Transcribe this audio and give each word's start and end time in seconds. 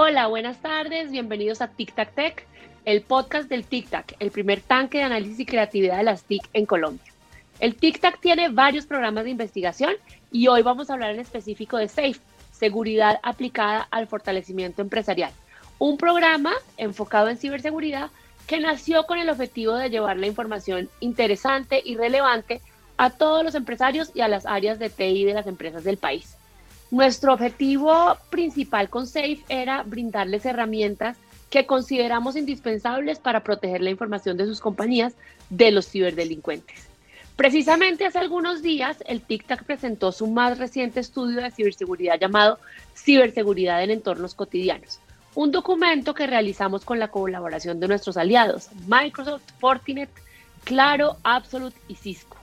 Hola, 0.00 0.28
buenas 0.28 0.58
tardes, 0.58 1.10
bienvenidos 1.10 1.60
a 1.60 1.66
Tic 1.66 1.92
Tac 1.92 2.14
Tech, 2.14 2.46
el 2.84 3.02
podcast 3.02 3.48
del 3.48 3.64
Tic 3.64 3.88
Tac, 3.88 4.14
el 4.20 4.30
primer 4.30 4.60
tanque 4.60 4.98
de 4.98 5.02
análisis 5.02 5.40
y 5.40 5.44
creatividad 5.44 5.96
de 5.96 6.04
las 6.04 6.22
TIC 6.22 6.48
en 6.52 6.66
Colombia. 6.66 7.12
El 7.58 7.74
Tic 7.74 7.98
Tac 7.98 8.20
tiene 8.20 8.48
varios 8.48 8.86
programas 8.86 9.24
de 9.24 9.30
investigación 9.30 9.94
y 10.30 10.46
hoy 10.46 10.62
vamos 10.62 10.88
a 10.88 10.92
hablar 10.92 11.10
en 11.10 11.18
específico 11.18 11.78
de 11.78 11.88
SAFE, 11.88 12.20
seguridad 12.52 13.18
aplicada 13.24 13.88
al 13.90 14.06
fortalecimiento 14.06 14.82
empresarial, 14.82 15.32
un 15.80 15.98
programa 15.98 16.52
enfocado 16.76 17.28
en 17.28 17.36
ciberseguridad 17.36 18.12
que 18.46 18.60
nació 18.60 19.04
con 19.04 19.18
el 19.18 19.28
objetivo 19.28 19.74
de 19.74 19.90
llevar 19.90 20.16
la 20.16 20.28
información 20.28 20.88
interesante 21.00 21.82
y 21.84 21.96
relevante 21.96 22.60
a 22.98 23.10
todos 23.10 23.42
los 23.42 23.56
empresarios 23.56 24.12
y 24.14 24.20
a 24.20 24.28
las 24.28 24.46
áreas 24.46 24.78
de 24.78 24.90
TI 24.90 25.24
de 25.24 25.34
las 25.34 25.48
empresas 25.48 25.82
del 25.82 25.96
país. 25.96 26.37
Nuestro 26.90 27.34
objetivo 27.34 28.16
principal 28.30 28.88
con 28.88 29.06
SAFE 29.06 29.44
era 29.50 29.82
brindarles 29.82 30.46
herramientas 30.46 31.18
que 31.50 31.66
consideramos 31.66 32.34
indispensables 32.34 33.18
para 33.18 33.44
proteger 33.44 33.82
la 33.82 33.90
información 33.90 34.38
de 34.38 34.46
sus 34.46 34.60
compañías 34.60 35.12
de 35.50 35.70
los 35.70 35.86
ciberdelincuentes. 35.86 36.88
Precisamente 37.36 38.06
hace 38.06 38.18
algunos 38.18 38.62
días, 38.62 38.96
el 39.06 39.20
TICTAC 39.20 39.64
presentó 39.64 40.12
su 40.12 40.26
más 40.28 40.58
reciente 40.58 41.00
estudio 41.00 41.42
de 41.42 41.50
ciberseguridad 41.50 42.18
llamado 42.18 42.58
Ciberseguridad 42.96 43.82
en 43.82 43.90
entornos 43.90 44.34
cotidianos, 44.34 44.98
un 45.34 45.52
documento 45.52 46.14
que 46.14 46.26
realizamos 46.26 46.86
con 46.86 46.98
la 46.98 47.08
colaboración 47.08 47.80
de 47.80 47.88
nuestros 47.88 48.16
aliados, 48.16 48.70
Microsoft, 48.86 49.42
Fortinet, 49.60 50.10
Claro, 50.64 51.18
Absolute 51.22 51.78
y 51.86 51.94
Cisco. 51.94 52.38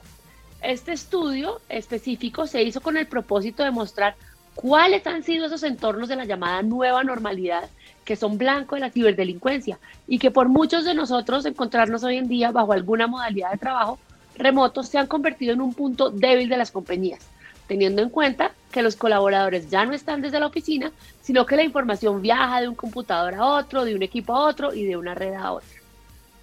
Este 0.62 0.92
estudio 0.92 1.60
específico 1.68 2.46
se 2.46 2.62
hizo 2.62 2.80
con 2.80 2.96
el 2.96 3.06
propósito 3.06 3.62
de 3.62 3.70
mostrar 3.70 4.16
cuáles 4.56 5.06
han 5.06 5.22
sido 5.22 5.46
esos 5.46 5.62
entornos 5.62 6.08
de 6.08 6.16
la 6.16 6.24
llamada 6.24 6.62
nueva 6.62 7.04
normalidad 7.04 7.68
que 8.04 8.16
son 8.16 8.38
blanco 8.38 8.74
de 8.74 8.80
la 8.80 8.90
ciberdelincuencia 8.90 9.78
y 10.08 10.18
que 10.18 10.30
por 10.30 10.48
muchos 10.48 10.84
de 10.84 10.94
nosotros 10.94 11.44
encontrarnos 11.44 12.02
hoy 12.02 12.16
en 12.16 12.28
día 12.28 12.50
bajo 12.50 12.72
alguna 12.72 13.06
modalidad 13.06 13.52
de 13.52 13.58
trabajo 13.58 13.98
remoto 14.36 14.82
se 14.82 14.98
han 14.98 15.06
convertido 15.06 15.52
en 15.52 15.60
un 15.60 15.74
punto 15.74 16.10
débil 16.10 16.48
de 16.48 16.56
las 16.56 16.70
compañías, 16.70 17.20
teniendo 17.66 18.02
en 18.02 18.10
cuenta 18.10 18.52
que 18.70 18.82
los 18.82 18.96
colaboradores 18.96 19.70
ya 19.70 19.84
no 19.84 19.92
están 19.92 20.22
desde 20.22 20.40
la 20.40 20.46
oficina, 20.46 20.92
sino 21.20 21.46
que 21.46 21.56
la 21.56 21.64
información 21.64 22.22
viaja 22.22 22.60
de 22.60 22.68
un 22.68 22.74
computador 22.74 23.34
a 23.34 23.44
otro, 23.44 23.84
de 23.84 23.94
un 23.94 24.02
equipo 24.02 24.34
a 24.34 24.46
otro 24.46 24.74
y 24.74 24.84
de 24.84 24.96
una 24.96 25.14
red 25.14 25.34
a 25.34 25.52
otra. 25.52 25.68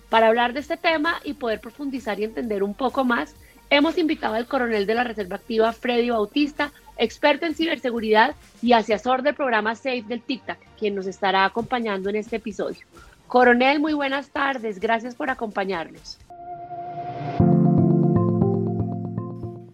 Para 0.09 0.27
hablar 0.27 0.53
de 0.53 0.59
este 0.59 0.77
tema 0.77 1.19
y 1.23 1.33
poder 1.33 1.59
profundizar 1.59 2.19
y 2.19 2.25
entender 2.25 2.63
un 2.63 2.73
poco 2.73 3.03
más, 3.03 3.35
hemos 3.69 3.97
invitado 3.97 4.35
al 4.35 4.47
coronel 4.47 4.85
de 4.85 4.95
la 4.95 5.03
Reserva 5.03 5.37
Activa, 5.37 5.71
Freddy 5.73 6.09
Bautista, 6.09 6.71
experto 6.97 7.45
en 7.45 7.55
ciberseguridad 7.55 8.35
y 8.61 8.73
asesor 8.73 9.23
del 9.23 9.35
programa 9.35 9.75
SAFE 9.75 10.03
del 10.07 10.21
TICTAC, 10.21 10.59
quien 10.77 10.95
nos 10.95 11.07
estará 11.07 11.45
acompañando 11.45 12.09
en 12.09 12.17
este 12.17 12.37
episodio. 12.37 12.79
Coronel, 13.27 13.79
muy 13.79 13.93
buenas 13.93 14.29
tardes. 14.29 14.79
Gracias 14.79 15.15
por 15.15 15.29
acompañarnos. 15.29 16.19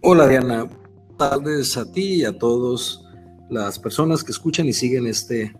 Hola 0.02 0.26
Diana, 0.26 0.64
buenas 0.64 1.16
tardes 1.18 1.76
a 1.76 1.92
ti 1.92 2.14
y 2.14 2.24
a 2.24 2.36
todas 2.36 3.04
las 3.50 3.78
personas 3.78 4.24
que 4.24 4.32
escuchan 4.32 4.66
y 4.66 4.72
siguen 4.72 5.06
este 5.06 5.54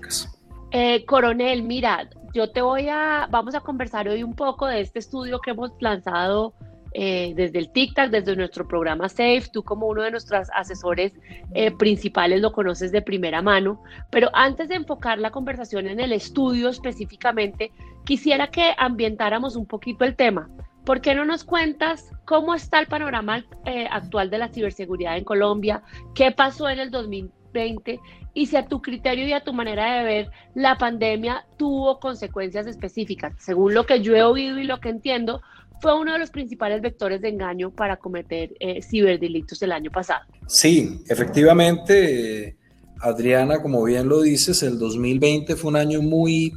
caso. 0.00 0.28
Eh, 0.72 1.04
coronel, 1.04 1.62
mira, 1.62 2.10
yo 2.34 2.50
te 2.50 2.60
voy 2.60 2.88
a, 2.88 3.28
vamos 3.30 3.54
a 3.54 3.60
conversar 3.60 4.08
hoy 4.08 4.24
un 4.24 4.34
poco 4.34 4.66
de 4.66 4.80
este 4.80 4.98
estudio 4.98 5.38
que 5.40 5.52
hemos 5.52 5.70
lanzado 5.78 6.54
eh, 6.96 7.32
desde 7.34 7.58
el 7.58 7.70
TikTok, 7.70 8.06
desde 8.10 8.36
nuestro 8.36 8.68
programa 8.68 9.08
SAFE. 9.08 9.50
Tú 9.52 9.64
como 9.64 9.88
uno 9.88 10.02
de 10.02 10.12
nuestros 10.12 10.48
asesores 10.54 11.12
eh, 11.52 11.72
principales 11.72 12.40
lo 12.40 12.52
conoces 12.52 12.92
de 12.92 13.02
primera 13.02 13.42
mano. 13.42 13.82
Pero 14.10 14.30
antes 14.32 14.68
de 14.68 14.76
enfocar 14.76 15.18
la 15.18 15.32
conversación 15.32 15.88
en 15.88 15.98
el 15.98 16.12
estudio 16.12 16.68
específicamente, 16.68 17.72
quisiera 18.04 18.46
que 18.48 18.74
ambientáramos 18.78 19.56
un 19.56 19.66
poquito 19.66 20.04
el 20.04 20.14
tema. 20.14 20.48
¿Por 20.84 21.00
qué 21.00 21.14
no 21.14 21.24
nos 21.24 21.42
cuentas 21.42 22.12
cómo 22.26 22.54
está 22.54 22.78
el 22.78 22.86
panorama 22.86 23.44
eh, 23.64 23.88
actual 23.90 24.30
de 24.30 24.38
la 24.38 24.48
ciberseguridad 24.48 25.16
en 25.16 25.24
Colombia? 25.24 25.82
¿Qué 26.14 26.30
pasó 26.30 26.68
en 26.68 26.78
el 26.78 26.92
2020? 26.92 27.98
Y 28.34 28.46
si 28.46 28.56
a 28.56 28.66
tu 28.66 28.82
criterio 28.82 29.26
y 29.26 29.32
a 29.32 29.42
tu 29.42 29.52
manera 29.52 29.94
de 29.94 30.04
ver 30.04 30.30
la 30.54 30.76
pandemia 30.76 31.46
tuvo 31.56 31.98
consecuencias 31.98 32.66
específicas. 32.66 33.32
Según 33.38 33.74
lo 33.74 33.84
que 33.86 34.00
yo 34.00 34.14
he 34.14 34.22
oído 34.22 34.58
y 34.58 34.64
lo 34.64 34.78
que 34.78 34.90
entiendo, 34.90 35.40
fue 35.84 36.00
uno 36.00 36.14
de 36.14 36.18
los 36.18 36.30
principales 36.30 36.80
vectores 36.80 37.20
de 37.20 37.28
engaño 37.28 37.70
para 37.70 37.98
cometer 37.98 38.54
eh, 38.58 38.80
ciberdelitos 38.80 39.60
el 39.60 39.70
año 39.70 39.90
pasado. 39.90 40.24
Sí, 40.46 41.02
efectivamente, 41.08 42.56
Adriana, 43.00 43.60
como 43.60 43.84
bien 43.84 44.08
lo 44.08 44.22
dices, 44.22 44.62
el 44.62 44.78
2020 44.78 45.56
fue 45.56 45.68
un 45.68 45.76
año 45.76 46.00
muy 46.00 46.54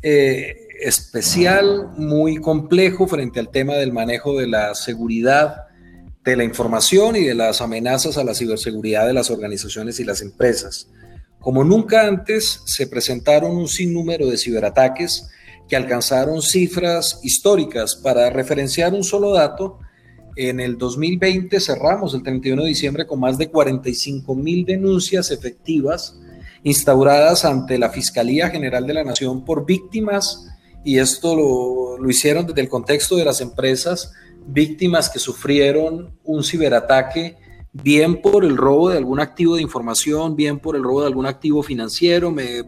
eh, 0.00 0.68
especial, 0.80 1.88
muy 1.96 2.36
complejo 2.36 3.08
frente 3.08 3.40
al 3.40 3.50
tema 3.50 3.74
del 3.74 3.92
manejo 3.92 4.38
de 4.38 4.46
la 4.46 4.76
seguridad 4.76 5.64
de 6.22 6.36
la 6.36 6.44
información 6.44 7.16
y 7.16 7.24
de 7.24 7.34
las 7.34 7.60
amenazas 7.60 8.16
a 8.16 8.22
la 8.22 8.32
ciberseguridad 8.32 9.08
de 9.08 9.12
las 9.12 9.32
organizaciones 9.32 9.98
y 9.98 10.04
las 10.04 10.22
empresas. 10.22 10.88
Como 11.40 11.64
nunca 11.64 12.06
antes, 12.06 12.62
se 12.64 12.86
presentaron 12.86 13.56
un 13.56 13.66
sinnúmero 13.66 14.28
de 14.28 14.38
ciberataques 14.38 15.30
que 15.68 15.76
alcanzaron 15.76 16.42
cifras 16.42 17.20
históricas. 17.22 17.94
Para 17.96 18.30
referenciar 18.30 18.94
un 18.94 19.04
solo 19.04 19.32
dato, 19.32 19.78
en 20.36 20.60
el 20.60 20.78
2020 20.78 21.60
cerramos 21.60 22.14
el 22.14 22.22
31 22.22 22.62
de 22.62 22.68
diciembre 22.68 23.06
con 23.06 23.20
más 23.20 23.36
de 23.38 23.50
45 23.50 24.34
mil 24.34 24.64
denuncias 24.64 25.30
efectivas 25.30 26.18
instauradas 26.62 27.44
ante 27.44 27.78
la 27.78 27.90
Fiscalía 27.90 28.48
General 28.48 28.86
de 28.86 28.94
la 28.94 29.04
Nación 29.04 29.44
por 29.44 29.66
víctimas, 29.66 30.48
y 30.84 30.98
esto 30.98 31.34
lo, 31.34 31.98
lo 31.98 32.10
hicieron 32.10 32.46
desde 32.46 32.60
el 32.60 32.68
contexto 32.68 33.16
de 33.16 33.24
las 33.24 33.40
empresas, 33.40 34.12
víctimas 34.46 35.10
que 35.10 35.18
sufrieron 35.18 36.16
un 36.24 36.42
ciberataque 36.42 37.36
bien 37.72 38.20
por 38.20 38.44
el 38.44 38.56
robo 38.56 38.90
de 38.90 38.98
algún 38.98 39.20
activo 39.20 39.56
de 39.56 39.62
información, 39.62 40.36
bien 40.36 40.58
por 40.58 40.76
el 40.76 40.82
robo 40.82 41.02
de 41.02 41.08
algún 41.08 41.26
activo 41.26 41.62
financiero, 41.62 42.30
me, 42.30 42.64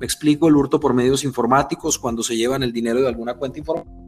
explico 0.00 0.48
el 0.48 0.56
hurto 0.56 0.80
por 0.80 0.94
medios 0.94 1.24
informáticos 1.24 1.98
cuando 1.98 2.22
se 2.22 2.36
llevan 2.36 2.62
el 2.62 2.72
dinero 2.72 3.00
de 3.00 3.08
alguna 3.08 3.34
cuenta 3.34 3.58
informática 3.58 4.04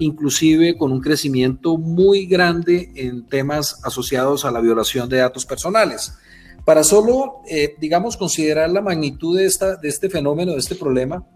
inclusive 0.00 0.76
con 0.76 0.92
un 0.92 1.00
crecimiento 1.00 1.76
muy 1.76 2.26
grande 2.26 2.92
en 2.94 3.26
temas 3.26 3.80
asociados 3.82 4.44
a 4.44 4.52
la 4.52 4.60
violación 4.60 5.08
de 5.08 5.16
datos 5.16 5.44
personales. 5.44 6.12
Para 6.64 6.84
solo, 6.84 7.40
eh, 7.48 7.74
digamos, 7.80 8.16
considerar 8.16 8.70
la 8.70 8.80
magnitud 8.80 9.36
de, 9.36 9.46
esta, 9.46 9.74
de 9.74 9.88
este 9.88 10.08
fenómeno, 10.08 10.52
de 10.52 10.58
este 10.58 10.76
problema, 10.76 11.26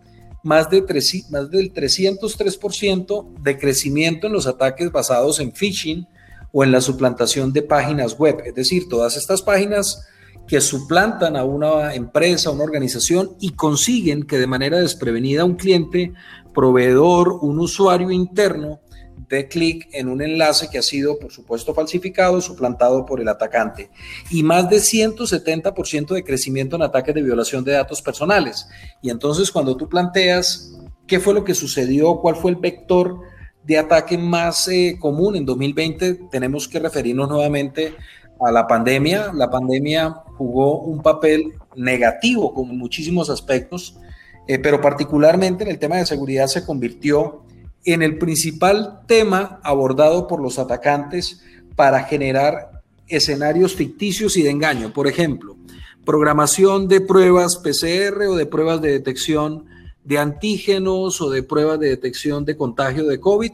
más, 0.45 0.71
de 0.71 0.83
más 1.31 1.51
del 1.51 1.73
303% 1.73 3.35
de 3.41 3.59
crecimiento 3.59 4.27
en 4.27 4.33
los 4.33 4.47
ataques 4.47 4.93
basados 4.93 5.41
en 5.41 5.53
phishing, 5.53 6.07
o 6.53 6.65
en 6.65 6.71
la 6.71 6.81
suplantación 6.81 7.53
de 7.53 7.63
páginas 7.63 8.19
web, 8.19 8.43
es 8.45 8.55
decir, 8.55 8.89
todas 8.89 9.17
estas 9.17 9.43
páginas 9.43 10.07
que 10.47 10.61
suplantan 10.61 11.37
a 11.37 11.45
una 11.45 11.95
empresa, 11.95 12.51
a 12.51 12.53
una 12.53 12.65
organización 12.65 13.37
y 13.41 13.51
consiguen 13.51 14.25
que 14.25 14.39
de 14.39 14.47
manera 14.47 14.79
desprevenida 14.79 15.45
un 15.45 15.57
cliente, 15.57 16.13
proveedor, 16.53 17.39
un 17.41 17.59
usuario 17.59 18.11
interno 18.11 18.81
dé 19.33 19.49
clic 19.49 19.89
en 19.93 20.09
un 20.09 20.21
enlace 20.21 20.69
que 20.71 20.79
ha 20.79 20.83
sido, 20.83 21.19
por 21.19 21.33
supuesto, 21.33 21.75
falsificado, 21.75 22.41
suplantado 22.43 23.07
por 23.07 23.19
el 23.19 23.29
atacante. 23.29 23.91
Y 24.31 24.43
más 24.43 24.69
de 24.69 24.77
170% 24.77 26.15
de 26.15 26.23
crecimiento 26.23 26.77
en 26.77 26.83
ataques 26.83 27.15
de 27.15 27.23
violación 27.23 27.65
de 27.65 27.73
datos 27.73 28.03
personales. 28.03 28.69
Y 29.01 29.09
entonces 29.09 29.51
cuando 29.51 29.75
tú 29.77 29.89
planteas 29.89 30.79
qué 31.07 31.19
fue 31.19 31.33
lo 31.33 31.45
que 31.45 31.55
sucedió, 31.55 32.17
cuál 32.21 32.37
fue 32.37 32.51
el 32.51 32.59
vector 32.59 33.21
de 33.65 33.79
ataque 33.79 34.19
más 34.19 34.69
eh, 34.69 34.97
común 34.99 35.37
en 35.37 35.47
2020 35.47 36.15
tenemos 36.31 36.67
que 36.69 36.79
referirnos 36.79 37.29
nuevamente 37.29 37.95
a 38.41 38.51
la 38.51 38.67
pandemia. 38.67 39.33
La 39.33 39.51
pandemia 39.51 40.11
jugó 40.37 40.81
un 40.81 41.03
papel 41.03 41.55
negativo 41.77 42.53
con 42.55 42.77
muchísimos 42.77 43.31
aspectos, 43.31 43.97
eh, 44.49 44.59
pero 44.59 44.81
particularmente 44.81 45.65
en 45.65 45.71
el 45.71 45.79
tema 45.79 45.97
de 45.97 46.07
seguridad 46.07 46.49
se 46.49 46.67
convirtió 46.67 47.45
en 47.85 48.03
el 48.03 48.19
principal 48.19 49.01
tema 49.07 49.61
abordado 49.63 50.27
por 50.27 50.41
los 50.41 50.59
atacantes 50.59 51.43
para 51.77 52.05
generar 52.05 52.83
escenarios 53.09 53.75
ficticios 53.75 54.37
y 54.37 54.43
de 54.43 54.51
engaño. 54.51 54.93
Por 54.93 55.07
ejemplo, 55.07 55.57
programación 56.05 56.89
de 56.89 57.01
pruebas 57.01 57.57
PCR 57.57 58.23
o 58.29 58.37
de 58.37 58.47
pruebas 58.47 58.81
de 58.81 58.93
detección 58.93 59.67
de 60.05 60.19
antígenos 60.19 61.21
o 61.21 61.31
de 61.31 61.43
pruebas 61.43 61.79
de 61.81 61.89
detección 61.89 62.45
de 62.45 62.57
contagio 62.57 63.07
de 63.07 63.21
COVID 63.21 63.53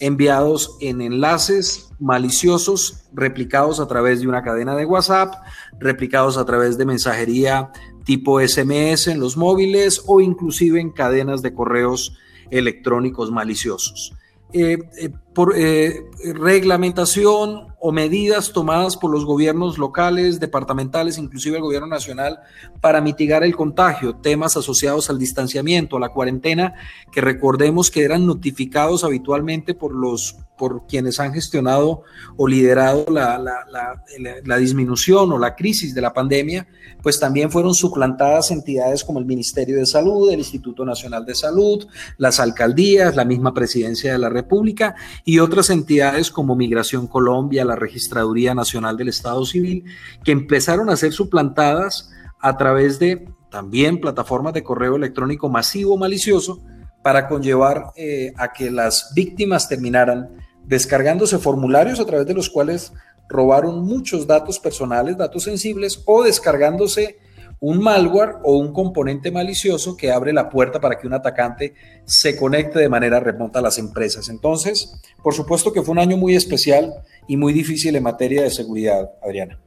enviados 0.00 0.76
en 0.80 1.00
enlaces 1.00 1.90
maliciosos 1.98 3.08
replicados 3.12 3.80
a 3.80 3.88
través 3.88 4.20
de 4.20 4.28
una 4.28 4.42
cadena 4.42 4.76
de 4.76 4.84
WhatsApp, 4.84 5.34
replicados 5.80 6.38
a 6.38 6.44
través 6.44 6.78
de 6.78 6.84
mensajería 6.84 7.72
tipo 8.04 8.40
SMS 8.40 9.08
en 9.08 9.20
los 9.20 9.36
móviles 9.36 10.02
o 10.06 10.20
inclusive 10.20 10.80
en 10.80 10.90
cadenas 10.90 11.42
de 11.42 11.52
correos 11.52 12.16
electrónicos 12.50 13.30
maliciosos. 13.30 14.14
Eh, 14.52 14.78
eh, 14.98 15.10
por 15.38 15.54
eh, 15.56 16.04
reglamentación 16.34 17.68
o 17.78 17.92
medidas 17.92 18.52
tomadas 18.52 18.96
por 18.96 19.12
los 19.12 19.24
gobiernos 19.24 19.78
locales, 19.78 20.40
departamentales, 20.40 21.16
inclusive 21.16 21.58
el 21.58 21.62
gobierno 21.62 21.86
nacional, 21.86 22.40
para 22.80 23.00
mitigar 23.00 23.44
el 23.44 23.54
contagio, 23.54 24.16
temas 24.16 24.56
asociados 24.56 25.10
al 25.10 25.18
distanciamiento, 25.20 25.96
a 25.96 26.00
la 26.00 26.08
cuarentena, 26.08 26.74
que 27.12 27.20
recordemos 27.20 27.88
que 27.88 28.02
eran 28.02 28.26
notificados 28.26 29.04
habitualmente 29.04 29.74
por 29.74 29.94
los 29.94 30.36
por 30.58 30.86
quienes 30.86 31.20
han 31.20 31.32
gestionado 31.32 32.02
o 32.36 32.46
liderado 32.46 33.06
la, 33.10 33.38
la, 33.38 34.56
disminución 34.58 35.32
o 35.32 35.38
la 35.38 35.54
crisis 35.54 35.94
de 35.94 36.00
la 36.02 36.12
pandemia, 36.12 36.66
pues 37.00 37.18
también 37.20 37.50
fueron 37.50 37.74
suplantadas 37.74 38.50
entidades 38.50 39.04
como 39.04 39.20
el 39.20 39.24
Ministerio 39.24 39.78
de 39.78 39.86
Salud, 39.86 40.30
el 40.30 40.40
Instituto 40.40 40.84
Nacional 40.84 41.24
de 41.24 41.36
Salud, 41.36 41.86
las 42.18 42.40
alcaldías, 42.40 43.14
la 43.14 43.24
misma 43.24 43.54
Presidencia 43.54 44.12
de 44.12 44.18
la 44.18 44.28
República 44.28 44.96
y 45.28 45.40
otras 45.40 45.68
entidades 45.68 46.30
como 46.30 46.56
Migración 46.56 47.06
Colombia, 47.06 47.62
la 47.62 47.76
Registraduría 47.76 48.54
Nacional 48.54 48.96
del 48.96 49.08
Estado 49.08 49.44
Civil, 49.44 49.84
que 50.24 50.32
empezaron 50.32 50.88
a 50.88 50.96
ser 50.96 51.12
suplantadas 51.12 52.10
a 52.40 52.56
través 52.56 52.98
de 52.98 53.28
también 53.50 54.00
plataformas 54.00 54.54
de 54.54 54.62
correo 54.62 54.96
electrónico 54.96 55.50
masivo 55.50 55.98
malicioso 55.98 56.62
para 57.02 57.28
conllevar 57.28 57.92
eh, 57.94 58.32
a 58.38 58.54
que 58.54 58.70
las 58.70 59.12
víctimas 59.14 59.68
terminaran 59.68 60.30
descargándose 60.64 61.36
formularios 61.36 62.00
a 62.00 62.06
través 62.06 62.26
de 62.26 62.32
los 62.32 62.48
cuales 62.48 62.94
robaron 63.28 63.84
muchos 63.84 64.26
datos 64.26 64.58
personales, 64.58 65.18
datos 65.18 65.42
sensibles, 65.42 66.00
o 66.06 66.22
descargándose 66.22 67.18
un 67.60 67.80
malware 67.80 68.36
o 68.44 68.56
un 68.56 68.72
componente 68.72 69.30
malicioso 69.30 69.96
que 69.96 70.12
abre 70.12 70.32
la 70.32 70.48
puerta 70.48 70.80
para 70.80 70.98
que 70.98 71.06
un 71.06 71.14
atacante 71.14 71.74
se 72.04 72.36
conecte 72.36 72.78
de 72.78 72.88
manera 72.88 73.20
remota 73.20 73.58
a 73.58 73.62
las 73.62 73.78
empresas. 73.78 74.28
Entonces, 74.28 75.00
por 75.22 75.34
supuesto 75.34 75.72
que 75.72 75.82
fue 75.82 75.92
un 75.92 75.98
año 75.98 76.16
muy 76.16 76.36
especial 76.36 76.94
y 77.26 77.36
muy 77.36 77.52
difícil 77.52 77.96
en 77.96 78.02
materia 78.02 78.42
de 78.42 78.50
seguridad, 78.50 79.10
Adriana. 79.22 79.58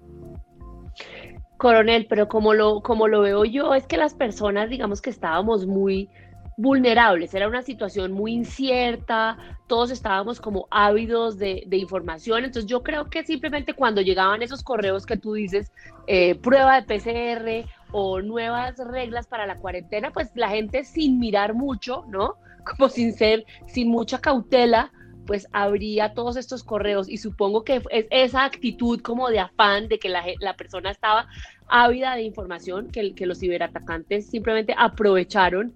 Coronel, 1.58 2.08
pero 2.10 2.28
como 2.28 2.56
lo, 2.56 2.82
como 2.82 3.08
lo 3.08 3.22
veo 3.22 3.46
yo, 3.46 3.76
es 3.76 3.86
que 3.86 3.96
las 3.96 4.16
personas, 4.16 4.70
digamos 4.70 5.00
que 5.00 5.12
estábamos 5.12 5.68
muy 5.68 6.10
vulnerables, 6.58 7.34
era 7.36 7.48
una 7.48 7.62
situación 7.62 8.12
muy 8.12 8.34
incierta, 8.34 9.38
todos 9.68 9.92
estábamos 9.92 10.42
como 10.42 10.68
ávidos 10.72 11.38
de, 11.38 11.66
información, 11.72 12.46
entonces 12.46 12.70
yo 12.70 12.82
creo 12.82 13.10
que 13.10 13.24
simplemente 13.24 13.74
cuando 13.74 14.02
llegaban 14.02 14.42
esos 14.42 14.64
correos 14.64 15.06
que 15.06 15.18
tú 15.18 15.34
dices, 15.34 15.72
eh, 16.08 16.36
prueba 16.36 16.82
de 16.82 16.84
PCR 16.84 17.70
o 17.92 18.22
nuevas 18.22 18.78
reglas 18.78 19.28
para 19.28 19.46
la 19.46 19.58
cuarentena, 19.58 20.12
pues 20.12 20.32
la 20.36 20.50
gente 20.50 20.84
sin 20.84 21.20
mirar 21.20 21.54
mucho, 21.54 22.06
¿no? 22.08 22.36
Como 22.78 22.90
sin 22.90 23.14
ser, 23.14 23.46
sin 23.68 23.90
mucha 23.90 24.20
cautela, 24.20 24.92
pues 25.26 25.48
abría 25.52 26.14
todos 26.14 26.36
estos 26.36 26.64
correos 26.64 27.10
y 27.10 27.18
supongo 27.18 27.64
que 27.64 27.82
es 27.90 28.08
esa 28.10 28.44
actitud 28.44 29.00
como 29.02 29.30
de 29.30 29.40
afán 29.40 29.88
de 29.88 30.00
que 30.00 30.10
la, 30.10 30.24
la 30.40 30.56
persona 30.56 30.92
estaba 30.92 31.28
ávida 31.68 32.16
de 32.16 32.24
información, 32.24 32.90
que, 32.90 33.14
que 33.14 33.26
los 33.26 33.40
ciberatacantes 33.40 34.28
simplemente 34.28 34.76
aprovecharon 34.78 35.74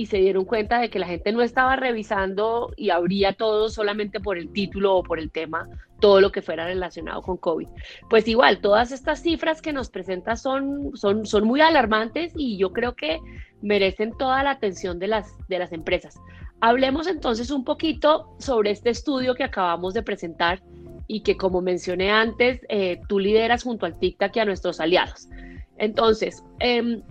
y 0.00 0.06
se 0.06 0.16
dieron 0.16 0.46
cuenta 0.46 0.80
de 0.80 0.88
que 0.88 0.98
la 0.98 1.06
gente 1.06 1.30
no 1.30 1.42
estaba 1.42 1.76
revisando 1.76 2.72
y 2.74 2.88
abría 2.88 3.34
todo 3.34 3.68
solamente 3.68 4.18
por 4.18 4.38
el 4.38 4.50
título 4.50 4.96
o 4.96 5.02
por 5.02 5.18
el 5.18 5.30
tema, 5.30 5.68
todo 6.00 6.22
lo 6.22 6.32
que 6.32 6.40
fuera 6.40 6.64
relacionado 6.64 7.20
con 7.20 7.36
COVID. 7.36 7.68
Pues 8.08 8.26
igual, 8.26 8.62
todas 8.62 8.92
estas 8.92 9.20
cifras 9.20 9.60
que 9.60 9.74
nos 9.74 9.90
presenta 9.90 10.36
son, 10.36 10.96
son, 10.96 11.26
son 11.26 11.46
muy 11.46 11.60
alarmantes 11.60 12.32
y 12.34 12.56
yo 12.56 12.72
creo 12.72 12.94
que 12.94 13.20
merecen 13.60 14.16
toda 14.16 14.42
la 14.42 14.52
atención 14.52 14.98
de 14.98 15.08
las, 15.08 15.34
de 15.48 15.58
las 15.58 15.70
empresas. 15.70 16.18
Hablemos 16.62 17.06
entonces 17.06 17.50
un 17.50 17.64
poquito 17.66 18.34
sobre 18.38 18.70
este 18.70 18.88
estudio 18.88 19.34
que 19.34 19.44
acabamos 19.44 19.92
de 19.92 20.02
presentar 20.02 20.62
y 21.08 21.20
que 21.20 21.36
como 21.36 21.60
mencioné 21.60 22.10
antes, 22.10 22.62
eh, 22.70 23.02
tú 23.06 23.18
lideras 23.18 23.64
junto 23.64 23.84
al 23.84 23.98
TICTAC 23.98 24.36
y 24.36 24.40
a 24.40 24.44
nuestros 24.46 24.80
aliados. 24.80 25.28
Entonces, 25.76 26.42
eh, 26.58 27.02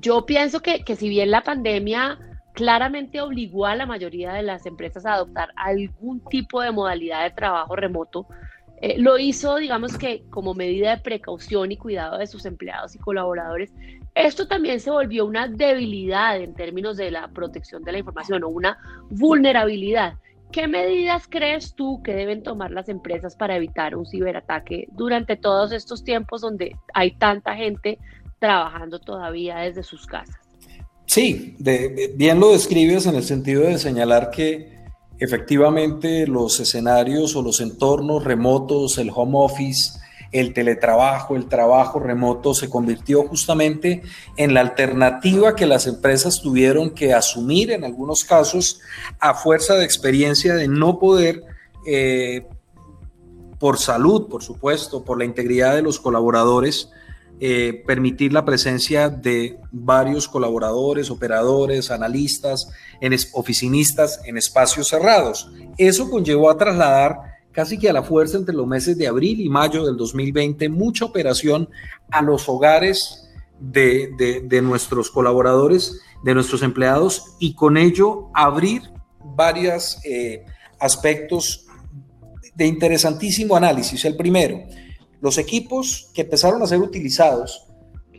yo 0.00 0.26
pienso 0.26 0.60
que, 0.60 0.82
si 0.96 1.08
bien 1.08 1.30
la 1.30 1.42
pandemia 1.42 2.18
claramente 2.52 3.20
obligó 3.20 3.66
a 3.66 3.76
la 3.76 3.86
mayoría 3.86 4.32
de 4.32 4.42
las 4.42 4.66
empresas 4.66 5.06
a 5.06 5.14
adoptar 5.14 5.50
algún 5.56 6.20
tipo 6.24 6.60
de 6.60 6.72
modalidad 6.72 7.24
de 7.24 7.30
trabajo 7.30 7.76
remoto, 7.76 8.26
eh, 8.80 8.96
lo 8.98 9.18
hizo, 9.18 9.56
digamos 9.56 9.98
que 9.98 10.22
como 10.30 10.54
medida 10.54 10.94
de 10.94 11.02
precaución 11.02 11.72
y 11.72 11.76
cuidado 11.76 12.18
de 12.18 12.26
sus 12.28 12.44
empleados 12.46 12.94
y 12.94 12.98
colaboradores. 12.98 13.72
Esto 14.14 14.46
también 14.46 14.78
se 14.80 14.90
volvió 14.90 15.26
una 15.26 15.48
debilidad 15.48 16.40
en 16.40 16.54
términos 16.54 16.96
de 16.96 17.10
la 17.10 17.28
protección 17.28 17.82
de 17.82 17.92
la 17.92 17.98
información 17.98 18.44
o 18.44 18.48
una 18.48 18.78
vulnerabilidad. 19.10 20.14
¿Qué 20.52 20.66
medidas 20.66 21.26
crees 21.28 21.74
tú 21.74 22.02
que 22.02 22.14
deben 22.14 22.42
tomar 22.42 22.70
las 22.70 22.88
empresas 22.88 23.36
para 23.36 23.56
evitar 23.56 23.96
un 23.96 24.06
ciberataque 24.06 24.88
durante 24.92 25.36
todos 25.36 25.72
estos 25.72 26.04
tiempos 26.04 26.40
donde 26.40 26.76
hay 26.94 27.10
tanta 27.12 27.54
gente 27.54 27.98
trabajando 28.38 28.98
todavía 29.00 29.58
desde 29.58 29.82
sus 29.82 30.06
casas. 30.06 30.36
Sí, 31.06 31.56
bien 32.16 32.38
lo 32.38 32.52
describes 32.52 33.06
en 33.06 33.16
el 33.16 33.24
sentido 33.24 33.62
de 33.62 33.78
señalar 33.78 34.30
que 34.30 34.78
efectivamente 35.18 36.26
los 36.26 36.60
escenarios 36.60 37.34
o 37.34 37.42
los 37.42 37.60
entornos 37.60 38.24
remotos, 38.24 38.98
el 38.98 39.10
home 39.14 39.32
office, 39.36 39.98
el 40.32 40.52
teletrabajo, 40.52 41.36
el 41.36 41.48
trabajo 41.48 41.98
remoto 41.98 42.54
se 42.54 42.68
convirtió 42.68 43.26
justamente 43.26 44.02
en 44.36 44.52
la 44.52 44.60
alternativa 44.60 45.56
que 45.56 45.66
las 45.66 45.86
empresas 45.86 46.42
tuvieron 46.42 46.90
que 46.90 47.14
asumir 47.14 47.70
en 47.70 47.84
algunos 47.84 48.24
casos 48.24 48.80
a 49.18 49.34
fuerza 49.34 49.74
de 49.74 49.84
experiencia 49.84 50.54
de 50.54 50.68
no 50.68 50.98
poder, 50.98 51.44
eh, 51.86 52.46
por 53.58 53.78
salud, 53.78 54.28
por 54.28 54.42
supuesto, 54.42 55.04
por 55.04 55.18
la 55.18 55.24
integridad 55.24 55.74
de 55.74 55.82
los 55.82 55.98
colaboradores, 55.98 56.90
eh, 57.40 57.84
permitir 57.86 58.32
la 58.32 58.44
presencia 58.44 59.08
de 59.08 59.58
varios 59.70 60.28
colaboradores, 60.28 61.10
operadores, 61.10 61.90
analistas, 61.90 62.68
oficinistas 63.32 64.20
en 64.24 64.36
espacios 64.36 64.88
cerrados. 64.88 65.50
Eso 65.76 66.10
conllevó 66.10 66.50
a 66.50 66.58
trasladar 66.58 67.38
casi 67.52 67.78
que 67.78 67.88
a 67.88 67.92
la 67.92 68.02
fuerza 68.02 68.38
entre 68.38 68.54
los 68.54 68.66
meses 68.66 68.96
de 68.98 69.06
abril 69.06 69.40
y 69.40 69.48
mayo 69.48 69.84
del 69.84 69.96
2020 69.96 70.68
mucha 70.68 71.04
operación 71.04 71.68
a 72.10 72.22
los 72.22 72.48
hogares 72.48 73.28
de, 73.60 74.60
nuestros 74.62 75.10
colaboradores, 75.10 76.00
de 76.24 76.34
nuestros 76.34 76.62
empleados 76.62 77.36
y 77.38 77.54
con 77.54 77.76
ello 77.76 78.30
abrir 78.34 78.82
varios 79.20 79.98
eh, 80.04 80.44
aspectos 80.78 81.66
de 82.54 82.66
interesantísimo 82.66 83.56
análisis. 83.56 84.04
El 84.04 84.16
primero, 84.16 84.60
los 85.20 85.38
equipos 85.38 86.10
que 86.14 86.22
empezaron 86.22 86.62
a 86.62 86.66
ser 86.66 86.80
utilizados 86.80 87.64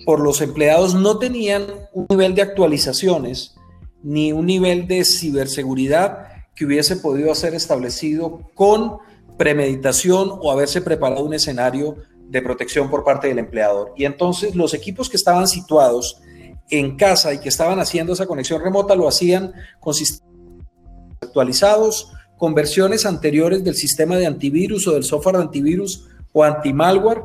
por 0.06 0.20
los 0.20 0.42
empleados 0.42 0.96
no 0.96 1.20
tenían 1.20 1.66
un 1.94 2.08
nivel 2.10 2.36
de 2.36 2.42
actualizaciones 2.42 3.56
ni 4.02 4.32
un 4.32 4.46
nivel 4.46 4.88
de 4.88 5.04
ciberseguridad 5.04 6.28
que 6.56 6.66
hubiese 6.66 6.98
podido 6.98 7.34
ser 7.36 7.54
establecido 7.54 8.50
con 8.54 8.98
premeditación 9.38 10.30
o 10.42 10.52
haberse 10.52 10.82
preparado 10.82 11.24
un 11.24 11.34
escenario 11.34 11.96
de 12.28 12.42
protección 12.42 12.90
por 12.90 13.04
parte 13.04 13.28
del 13.28 13.40
empleador. 13.40 13.94
Y 13.96 14.06
entonces 14.06 14.56
los 14.56 14.74
equipos 14.74 15.10
que 15.10 15.18
estaban 15.18 15.48
situados 15.48 16.22
en 16.70 16.98
casa 16.98 17.34
y 17.34 17.40
que 17.40 17.50
estaban 17.50 17.80
haciendo 17.80 18.14
esa 18.14 18.28
conexión 18.28 18.62
remota 18.62 18.96
lo 18.96 19.08
hacían 19.08 19.54
con 19.80 19.94
sistemas 19.94 20.28
actualizados, 21.22 22.12
con 22.38 22.54
versiones 22.54 23.06
anteriores 23.06 23.64
del 23.64 23.76
sistema 23.76 24.18
de 24.18 24.28
antivirus 24.28 24.88
o 24.88 24.94
del 24.94 25.04
software 25.04 25.38
de 25.38 25.44
antivirus 25.44 26.09
o 26.32 26.44
anti-malware. 26.44 27.24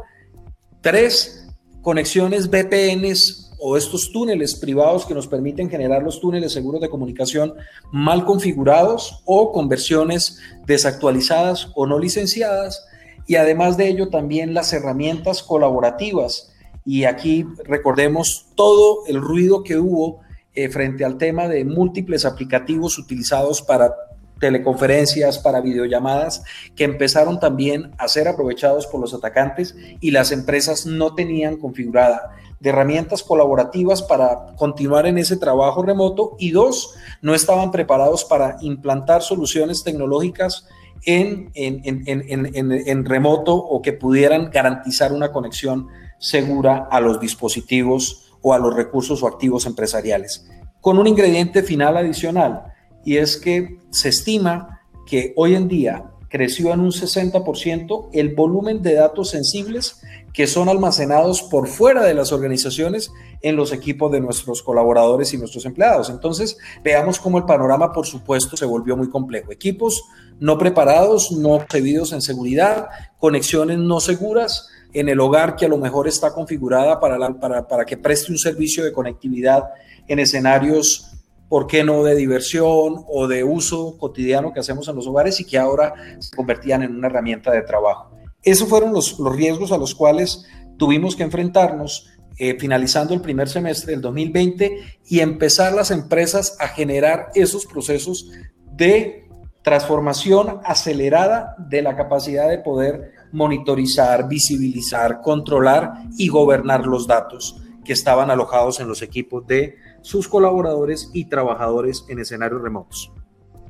Tres, 0.81 1.49
conexiones 1.83 2.49
VPNs 2.49 3.53
o 3.59 3.77
estos 3.77 4.13
túneles 4.13 4.55
privados 4.57 5.07
que 5.07 5.15
nos 5.15 5.27
permiten 5.27 5.71
generar 5.71 6.03
los 6.03 6.21
túneles 6.21 6.53
seguros 6.53 6.81
de 6.81 6.91
comunicación 6.91 7.55
mal 7.93 8.25
configurados 8.25 9.23
o 9.25 9.53
con 9.53 9.69
versiones 9.69 10.39
desactualizadas 10.67 11.71
o 11.75 11.87
no 11.87 11.99
licenciadas. 11.99 12.87
Y 13.27 13.37
además 13.37 13.77
de 13.77 13.89
ello, 13.89 14.11
también 14.11 14.53
las 14.53 14.73
herramientas 14.73 15.43
colaborativas. 15.43 16.53
Y 16.85 17.05
aquí 17.05 17.47
recordemos 17.65 18.49
todo 18.55 19.07
el 19.07 19.21
ruido 19.21 19.63
que 19.63 19.79
hubo 19.79 20.21
eh, 20.55 20.69
frente 20.69 21.05
al 21.05 21.17
tema 21.17 21.49
de 21.49 21.65
múltiples 21.65 22.25
aplicativos 22.25 22.99
utilizados 22.99 23.63
para 23.63 23.95
teleconferencias, 24.41 25.39
para 25.39 25.61
videollamadas, 25.61 26.43
que 26.75 26.85
empezaron 26.85 27.41
también 27.41 27.93
a 27.99 28.09
ser 28.09 28.29
aprovechados 28.29 28.87
por 28.87 29.01
los 29.01 29.15
atacantes 29.15 29.75
y 30.01 30.11
las 30.11 30.33
empresas 30.33 30.87
no 30.87 31.15
tenían 31.15 31.57
configurada 31.57 32.37
de 32.61 32.71
herramientas 32.71 33.23
colaborativas 33.23 34.03
para 34.03 34.55
continuar 34.57 35.07
en 35.07 35.19
ese 35.19 35.37
trabajo 35.37 35.83
remoto 35.83 36.35
y 36.39 36.51
dos, 36.51 36.95
no 37.21 37.35
estaban 37.35 37.71
preparados 37.71 38.25
para 38.25 38.57
implantar 38.63 39.23
soluciones 39.23 39.85
tecnológicas 39.85 40.67
en, 41.05 41.51
en, 41.55 43.05
remoto 43.05 43.55
o 43.55 43.83
que 43.83 43.93
pudieran 43.93 44.51
garantizar 44.51 45.13
una 45.13 45.31
conexión 45.31 45.89
segura 46.19 46.89
a 46.91 47.01
los 47.01 47.21
dispositivos 47.21 48.33
o 48.41 48.55
a 48.55 48.59
los 48.59 48.75
recursos 48.75 49.23
o 49.23 49.27
activos 49.27 49.67
empresariales. 49.67 50.49
Con 50.81 50.99
un 50.99 51.07
ingrediente 51.07 51.63
final 51.63 51.99
adicional, 51.99 52.74
y 53.05 53.17
es 53.19 53.37
que 53.37 53.79
se 53.91 54.09
estima 54.09 54.81
que 55.07 55.33
hoy 55.37 55.55
en 55.55 55.69
día 55.69 56.11
creció 56.35 56.73
en 56.73 56.81
un 56.81 56.91
60% 56.91 58.09
el 58.13 58.35
volumen 58.35 58.83
de 58.83 58.95
datos 58.95 59.31
sensibles 59.31 60.01
que 60.33 60.49
son 60.49 60.69
almacenados 60.69 61.43
por 61.43 61.69
fuera 61.69 62.03
de 62.03 62.13
las 62.13 62.33
organizaciones 62.33 63.13
en 63.41 63.55
los 63.55 63.73
equipos 63.73 64.11
de 64.11 64.21
nuestros 64.21 64.61
colaboradores 64.61 65.33
y 65.33 65.39
nuestros 65.39 65.65
empleados. 65.65 66.11
Entonces, 66.11 66.59
veamos 66.83 67.21
cómo 67.21 67.39
el 67.39 67.45
panorama, 67.45 67.93
por 67.93 68.05
supuesto, 68.05 68.57
se 68.57 68.67
volvió 68.67 68.97
muy 68.97 69.09
complejo. 69.09 69.53
Equipos 69.53 70.03
no 70.41 70.59
preparados, 70.59 71.31
no 71.31 71.65
previdos 71.69 72.13
en 72.13 72.21
seguridad, 72.21 72.89
conexiones 73.21 73.79
no 73.79 74.01
seguras 74.01 74.67
en 74.93 75.09
el 75.09 75.21
hogar 75.21 75.55
que 75.55 75.67
a 75.67 75.69
lo 75.69 75.79
mejor 75.79 76.09
está 76.09 76.33
configurada 76.33 76.99
para, 76.99 77.39
para, 77.39 77.69
para 77.69 77.85
que 77.85 77.97
preste 77.97 78.33
un 78.33 78.39
servicio 78.39 78.83
de 78.83 78.93
conectividad 78.93 79.67
en 80.09 80.19
escenarios 80.19 81.13
¿por 81.55 81.69
qué 81.69 81.85
no 81.85 82.03
de 82.03 82.17
diversión 82.17 83.05
o 83.07 83.29
de 83.29 83.45
uso 83.45 83.97
cotidiano 83.97 84.53
que 84.53 84.59
hacemos 84.59 84.89
en 84.89 84.97
los 84.97 85.07
hogares 85.07 85.39
y 85.39 85.45
que 85.45 85.57
ahora 85.57 85.95
se 86.19 86.35
convertían 86.35 86.83
en 86.83 86.97
una 86.97 87.07
herramienta 87.07 87.53
de 87.53 87.63
trabajo? 87.63 88.11
Esos 88.43 88.69
fueron 88.69 88.93
los, 88.93 89.17
riesgos 89.37 89.71
a 89.71 89.79
los 89.79 89.95
cuales 89.95 90.45
tuvimos 90.79 91.15
que 91.15 91.23
enfrentarnos 91.23 92.09
eh, 92.39 92.59
finalizando 92.59 93.15
el 93.15 93.21
primer 93.21 93.49
semestre 93.49 93.93
del 93.93 94.01
2020 94.01 94.81
y 95.07 95.21
empezar 95.21 95.75
las 95.75 95.93
empresas 95.93 96.57
a 96.59 96.67
generar 96.67 97.29
esos 97.37 97.67
procesos 97.67 98.33
de 98.73 99.29
transformación 99.63 100.59
acelerada 100.65 101.55
de 101.57 101.83
la 101.83 101.95
capacidad 101.95 102.49
de 102.49 102.59
poder 102.59 103.13
monitorizar, 103.31 104.27
visibilizar, 104.27 105.21
controlar 105.21 105.93
y 106.19 106.27
gobernar 106.27 106.85
los 106.85 107.07
datos 107.07 107.63
que 107.85 107.93
estaban 107.93 108.33
alojados 108.33 108.81
en 108.81 108.89
los 108.89 109.03
equipos 109.03 109.47
de 109.47 109.77
sus 110.05 110.29
colaboradores 110.29 111.11
y 111.15 111.25
trabajadores 111.31 112.05
en 112.11 112.19
escenarios 112.19 112.61
remotos. 112.61 113.11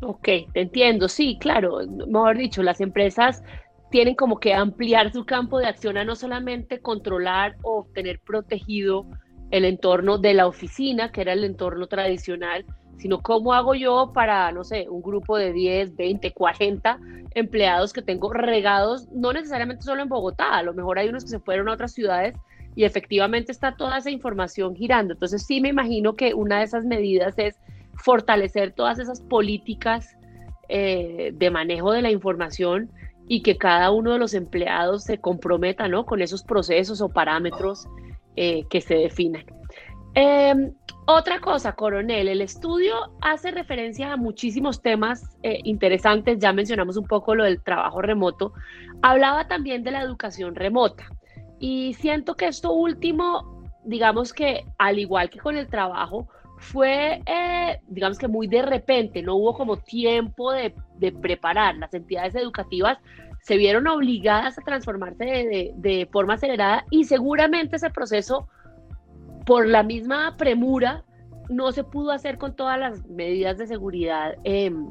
Ok, 0.03 0.29
te 0.53 0.61
entiendo, 0.61 1.09
sí, 1.09 1.39
claro, 1.39 1.79
mejor 2.09 2.37
dicho, 2.37 2.65
las 2.65 2.81
empresas 2.81 3.45
tienen 3.93 4.17
como 4.17 4.41
que 4.41 4.53
ampliar 4.53 5.13
su 5.13 5.25
campo 5.25 5.61
de 5.61 5.67
acción 5.67 5.97
a 5.97 6.05
no 6.05 6.17
solamente 6.17 6.81
controlar 6.81 7.55
o 7.63 7.87
tener 7.95 8.19
protegido 8.19 9.07
el 9.53 9.65
entorno 9.65 10.19
de 10.19 10.35
la 10.35 10.49
oficina, 10.49 11.13
que 11.13 11.21
era 11.21 11.35
el 11.35 11.45
entorno 11.45 11.87
tradicional, 11.87 12.67
sino 12.99 13.23
cómo 13.23 13.55
hago 13.55 13.77
yo 13.77 14.11
para, 14.13 14.51
no 14.51 14.65
sé, 14.65 14.89
un 14.91 15.03
grupo 15.03 15.37
de 15.37 15.53
10, 15.53 15.95
20, 15.95 16.33
40 16.33 16.99
empleados 17.37 17.93
que 17.93 18.03
tengo 18.03 18.33
regados, 18.33 19.09
no 19.13 19.33
necesariamente 19.33 19.85
solo 19.85 20.03
en 20.03 20.09
Bogotá, 20.09 20.57
a 20.57 20.65
lo 20.65 20.75
mejor 20.75 20.99
hay 20.99 21.09
unos 21.09 21.23
que 21.23 21.31
se 21.31 21.39
fueron 21.39 21.69
a 21.69 21.75
otras 21.75 21.93
ciudades 21.93 22.35
y 22.77 22.85
efectivamente 22.85 23.53
está 23.53 23.77
toda 23.77 23.99
esa 23.99 24.11
información 24.11 24.75
girando. 24.75 25.15
Entonces 25.15 25.45
sí 25.47 25.61
me 25.61 25.69
imagino 25.69 26.15
que 26.15 26.35
una 26.35 26.59
de 26.59 26.65
esas 26.65 26.85
medidas 26.85 27.35
es 27.39 27.57
fortalecer 27.97 28.73
todas 28.73 28.99
esas 28.99 29.21
políticas 29.21 30.17
eh, 30.69 31.31
de 31.35 31.51
manejo 31.51 31.93
de 31.93 32.03
la 32.03 32.11
información 32.11 32.91
y 33.29 33.43
que 33.43 33.57
cada 33.57 33.91
uno 33.91 34.13
de 34.13 34.19
los 34.19 34.35
empleados 34.35 35.05
se 35.05 35.19
comprometa 35.19 35.89
¿no? 35.89 36.05
con 36.05 36.21
esos 36.21 36.43
procesos 36.43 37.01
o 37.01 37.09
parámetros 37.09 37.87
eh, 38.37 38.65
que 38.69 38.81
se 38.81 38.95
definan. 38.95 39.45
Em, 40.15 40.73
otra 41.07 41.41
cosa, 41.41 41.73
coronel, 41.73 42.29
el 42.29 42.41
estudio 42.41 42.95
hace 43.21 43.51
referencia 43.51 44.13
a 44.13 44.17
muchísimos 44.17 44.81
temas 44.81 45.37
eh, 45.43 45.59
interesantes, 45.65 46.39
ya 46.39 46.53
mencionamos 46.53 46.97
un 46.97 47.07
poco 47.07 47.35
lo 47.35 47.45
del 47.45 47.63
trabajo 47.63 48.01
remoto, 48.01 48.53
hablaba 49.03 49.49
también 49.49 49.83
de 49.83 49.91
la 49.91 50.03
educación 50.03 50.55
remota. 50.55 51.09
Y 51.59 51.95
siento 51.95 52.37
que 52.37 52.47
esto 52.47 52.73
último, 52.73 53.63
digamos 53.85 54.33
que 54.33 54.65
al 54.79 54.99
igual 54.99 55.31
que 55.31 55.39
con 55.39 55.57
el 55.57 55.69
trabajo, 55.69 56.29
fue, 56.59 57.23
eh, 57.27 57.81
digamos 57.89 58.19
que 58.19 58.29
muy 58.29 58.47
de 58.47 58.63
repente, 58.63 59.23
no 59.23 59.37
hubo 59.37 59.55
como 59.55 59.77
tiempo 59.77 60.53
de, 60.53 60.75
preparar. 61.21 61.77
Las 61.77 61.93
entidades 61.93 62.35
educativas 62.35 62.99
se 63.43 63.57
vieron 63.57 63.87
obligadas 63.87 64.59
a 64.59 64.63
transformarse 64.63 65.73
de, 65.77 66.09
forma 66.11 66.35
acelerada 66.35 66.85
y 66.91 67.05
seguramente 67.05 67.77
ese 67.77 67.91
proceso, 67.91 68.49
por 69.45 69.67
la 69.67 69.83
misma 69.83 70.37
premura, 70.39 71.05
no 71.51 71.73
se 71.73 71.85
pudo 71.85 72.11
hacer 72.11 72.39
con 72.39 72.57
todas 72.57 72.79
las 72.79 73.07
medidas 73.07 73.59
de 73.59 73.67
seguridad 73.67 74.35
em, 74.45 74.91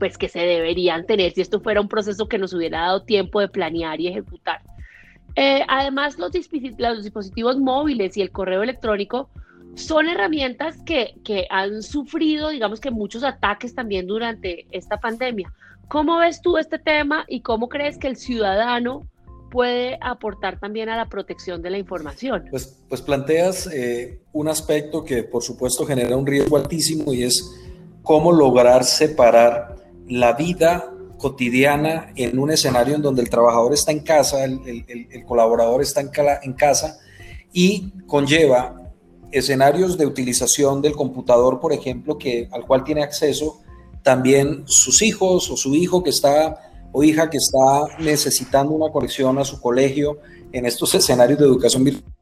pues 0.00 0.18
que 0.18 0.28
se 0.28 0.40
deberían 0.40 1.06
tener 1.06 1.30
si 1.30 1.40
esto 1.42 1.60
fuera 1.60 1.80
un 1.80 1.86
proceso 1.86 2.26
que 2.26 2.38
nos 2.38 2.52
hubiera 2.52 2.80
dado 2.80 3.04
tiempo 3.04 3.38
de 3.38 3.46
planear 3.46 4.00
y 4.00 4.08
ejecutar. 4.08 4.60
Eh, 5.36 5.62
además, 5.68 6.18
los, 6.18 6.32
dispositivos 6.32 7.58
móviles 7.58 8.16
y 8.16 8.22
el 8.22 8.30
correo 8.30 8.62
electrónico 8.62 9.30
son 9.74 10.08
herramientas 10.08 10.76
que, 10.84 11.14
han 11.50 11.82
sufrido, 11.82 12.50
digamos 12.50 12.80
que 12.80 12.90
muchos 12.90 13.24
ataques 13.24 13.74
también 13.74 14.06
durante 14.06 14.66
esta 14.70 15.00
pandemia. 15.00 15.52
¿Cómo 15.88 16.18
ves 16.18 16.40
tú 16.42 16.58
este 16.58 16.78
tema 16.78 17.24
y 17.28 17.40
cómo 17.40 17.68
crees 17.68 17.98
que 17.98 18.08
el 18.08 18.16
ciudadano 18.16 19.06
puede 19.50 19.98
aportar 20.00 20.58
también 20.58 20.88
a 20.88 20.96
la 20.96 21.08
protección 21.08 21.62
de 21.62 21.70
la 21.70 21.78
información? 21.78 22.46
Pues, 22.50 22.82
pues 22.88 23.02
planteas 23.02 23.66
eh, 23.66 24.20
un 24.32 24.48
aspecto 24.48 25.04
que 25.04 25.22
por 25.22 25.42
supuesto 25.42 25.84
genera 25.84 26.16
un 26.16 26.26
riesgo 26.26 26.56
altísimo 26.56 27.12
y 27.12 27.24
es 27.24 27.58
cómo 28.02 28.32
lograr 28.32 28.84
separar 28.84 29.76
la 30.08 30.32
vida 30.32 30.92
cotidiana 31.22 32.12
en 32.16 32.36
un 32.36 32.50
escenario 32.50 32.96
en 32.96 33.02
donde 33.02 33.22
el 33.22 33.30
trabajador 33.30 33.72
está 33.72 33.92
en 33.92 34.00
casa, 34.00 34.44
el, 34.44 35.24
colaborador 35.24 35.80
está 35.80 36.00
en, 36.00 36.10
en 36.42 36.52
casa 36.54 36.98
y 37.52 37.92
conlleva 38.08 38.82
escenarios 39.30 39.96
de 39.96 40.04
utilización 40.04 40.82
del 40.82 40.94
computador, 40.94 41.60
por 41.60 41.72
ejemplo, 41.72 42.18
que, 42.18 42.48
al 42.50 42.66
cual 42.66 42.82
tiene 42.82 43.04
acceso 43.04 43.60
también 44.02 44.64
sus 44.66 45.00
hijos 45.00 45.48
o 45.48 45.56
su 45.56 45.76
hijo 45.76 46.02
que 46.02 46.10
está 46.10 46.58
o 46.90 47.04
hija 47.04 47.30
que 47.30 47.38
está 47.38 47.86
necesitando 48.00 48.74
una 48.74 48.92
conexión 48.92 49.38
a 49.38 49.44
su 49.44 49.60
colegio 49.60 50.18
en 50.52 50.66
estos 50.66 50.92
escenarios 51.00 51.38
de 51.38 51.46
educación 51.46 51.84
virtual, 51.84 52.12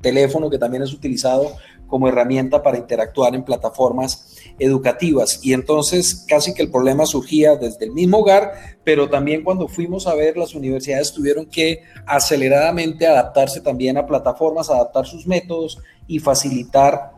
teléfono 0.00 0.48
que 0.48 0.58
también 0.58 0.84
es 0.84 0.92
utilizado 0.92 1.56
como 1.86 2.08
herramienta 2.08 2.62
para 2.62 2.78
interactuar 2.78 3.34
en 3.34 3.44
plataformas 3.44 4.36
educativas. 4.58 5.40
Y 5.42 5.52
entonces 5.52 6.24
casi 6.28 6.54
que 6.54 6.62
el 6.62 6.70
problema 6.70 7.06
surgía 7.06 7.56
desde 7.56 7.84
el 7.84 7.92
mismo 7.92 8.18
hogar, 8.18 8.52
pero 8.84 9.08
también 9.08 9.42
cuando 9.42 9.68
fuimos 9.68 10.06
a 10.06 10.14
ver, 10.14 10.36
las 10.36 10.54
universidades 10.54 11.12
tuvieron 11.12 11.46
que 11.46 11.82
aceleradamente 12.06 13.06
adaptarse 13.06 13.60
también 13.60 13.96
a 13.96 14.06
plataformas, 14.06 14.70
adaptar 14.70 15.06
sus 15.06 15.26
métodos 15.26 15.78
y 16.06 16.18
facilitar 16.18 17.12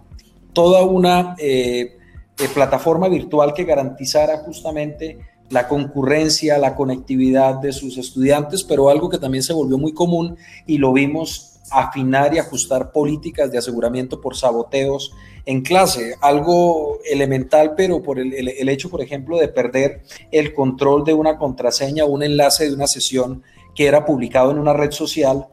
toda 0.52 0.82
una 0.84 1.34
eh, 1.38 1.98
eh, 2.38 2.48
plataforma 2.54 3.08
virtual 3.08 3.54
que 3.54 3.64
garantizara 3.64 4.38
justamente 4.38 5.18
la 5.50 5.68
concurrencia, 5.68 6.58
la 6.58 6.74
conectividad 6.74 7.54
de 7.56 7.72
sus 7.72 7.98
estudiantes, 7.98 8.64
pero 8.64 8.88
algo 8.88 9.08
que 9.08 9.18
también 9.18 9.42
se 9.42 9.52
volvió 9.52 9.78
muy 9.78 9.92
común 9.92 10.36
y 10.66 10.78
lo 10.78 10.92
vimos 10.92 11.55
afinar 11.70 12.34
y 12.34 12.38
ajustar 12.38 12.92
políticas 12.92 13.50
de 13.50 13.58
aseguramiento 13.58 14.20
por 14.20 14.36
saboteos 14.36 15.12
en 15.44 15.62
clase, 15.62 16.16
algo 16.20 16.98
elemental, 17.04 17.74
pero 17.76 18.02
por 18.02 18.18
el, 18.18 18.68
hecho, 18.68 18.90
por 18.90 19.00
ejemplo, 19.00 19.38
de 19.38 19.48
perder 19.48 20.02
el 20.32 20.52
control 20.52 21.04
de 21.04 21.14
una 21.14 21.38
contraseña 21.38 22.04
o 22.04 22.08
un 22.08 22.24
enlace 22.24 22.68
de 22.68 22.74
una 22.74 22.88
sesión 22.88 23.42
que 23.74 23.86
era 23.86 24.04
publicado 24.04 24.50
en 24.50 24.58
una 24.58 24.72
red 24.72 24.90
social, 24.90 25.46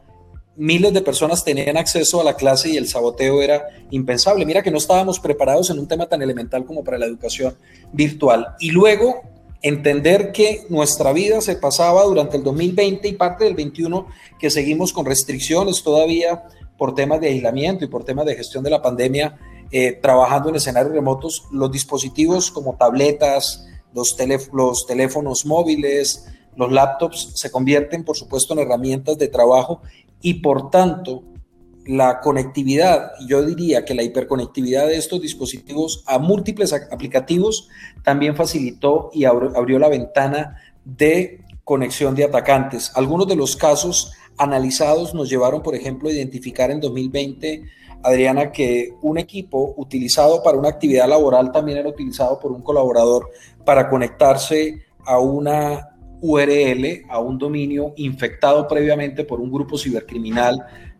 miles 0.56 0.92
de 0.92 1.00
personas 1.00 1.44
tenían 1.44 1.76
acceso 1.76 2.20
a 2.20 2.24
la 2.24 2.34
clase 2.34 2.70
y 2.70 2.76
el 2.76 2.88
saboteo 2.88 3.40
era 3.40 3.68
impensable. 3.90 4.44
Mira 4.44 4.62
que 4.62 4.70
no 4.70 4.78
estábamos 4.78 5.20
preparados 5.20 5.70
en 5.70 5.78
un 5.78 5.86
tema 5.86 6.06
tan 6.06 6.22
elemental 6.22 6.64
como 6.64 6.82
para 6.82 6.98
la 6.98 7.06
educación 7.06 7.56
virtual. 7.92 8.54
Y 8.58 8.70
luego 8.70 9.22
entender 9.64 10.30
que 10.30 10.66
nuestra 10.68 11.14
vida 11.14 11.40
se 11.40 11.56
pasaba 11.56 12.04
durante 12.04 12.36
el 12.36 12.42
2020 12.42 13.08
y 13.08 13.12
parte 13.14 13.44
del 13.44 13.54
21 13.54 14.06
que 14.38 14.50
seguimos 14.50 14.92
con 14.92 15.06
restricciones 15.06 15.82
todavía 15.82 16.44
por 16.76 16.94
temas 16.94 17.18
de 17.22 17.28
aislamiento 17.28 17.82
y 17.82 17.88
por 17.88 18.04
temas 18.04 18.26
de 18.26 18.36
gestión 18.36 18.62
de 18.62 18.68
la 18.68 18.82
pandemia, 18.82 19.38
eh, 19.70 19.92
trabajando 19.92 20.50
en 20.50 20.56
escenarios 20.56 20.92
remotos, 20.92 21.44
los 21.50 21.72
dispositivos 21.72 22.50
como 22.50 22.76
tabletas, 22.76 23.66
los, 23.94 24.14
los 24.52 24.86
teléfonos 24.86 25.46
móviles, 25.46 26.26
los 26.56 26.70
laptops 26.70 27.30
se 27.34 27.50
convierten, 27.50 28.04
por 28.04 28.18
supuesto, 28.18 28.52
en 28.52 28.60
herramientas 28.60 29.16
de 29.16 29.28
trabajo 29.28 29.80
y 30.20 30.34
por 30.34 30.68
tanto 30.68 31.22
la 31.86 32.20
conectividad, 32.20 33.12
yo 33.26 33.44
diría 33.44 33.84
que 33.84 33.94
la 33.94 34.02
hiperconectividad 34.02 34.86
de 34.86 34.96
estos 34.96 35.20
dispositivos 35.20 36.02
a 36.06 36.18
múltiples 36.18 36.72
aplicativos 36.72 37.68
también 38.02 38.36
facilitó 38.36 39.10
y 39.12 39.24
abrió 39.24 39.78
la 39.78 39.88
ventana 39.88 40.56
de 40.84 41.40
conexión 41.62 42.14
de 42.14 42.24
atacantes. 42.24 42.92
Algunos 42.94 43.28
de 43.28 43.36
los 43.36 43.56
casos 43.56 44.12
analizados 44.38 45.14
nos 45.14 45.28
llevaron, 45.28 45.62
por 45.62 45.74
ejemplo, 45.74 46.08
a 46.08 46.12
identificar 46.12 46.70
en 46.70 46.80
2020, 46.80 47.64
Adriana, 48.02 48.50
que 48.50 48.94
un 49.02 49.18
equipo 49.18 49.74
utilizado 49.76 50.42
para 50.42 50.58
una 50.58 50.68
actividad 50.68 51.08
laboral 51.08 51.52
también 51.52 51.78
era 51.78 51.88
utilizado 51.88 52.38
por 52.38 52.52
un 52.52 52.62
colaborador 52.62 53.30
para 53.64 53.88
conectarse 53.88 54.84
a 55.04 55.18
una 55.18 55.90
URL, 56.20 57.04
a 57.10 57.18
un 57.18 57.38
dominio 57.38 57.92
infectado 57.96 58.66
previamente 58.66 59.24
por 59.24 59.40
un 59.40 59.52
grupo 59.52 59.76
cibercriminal 59.76 60.58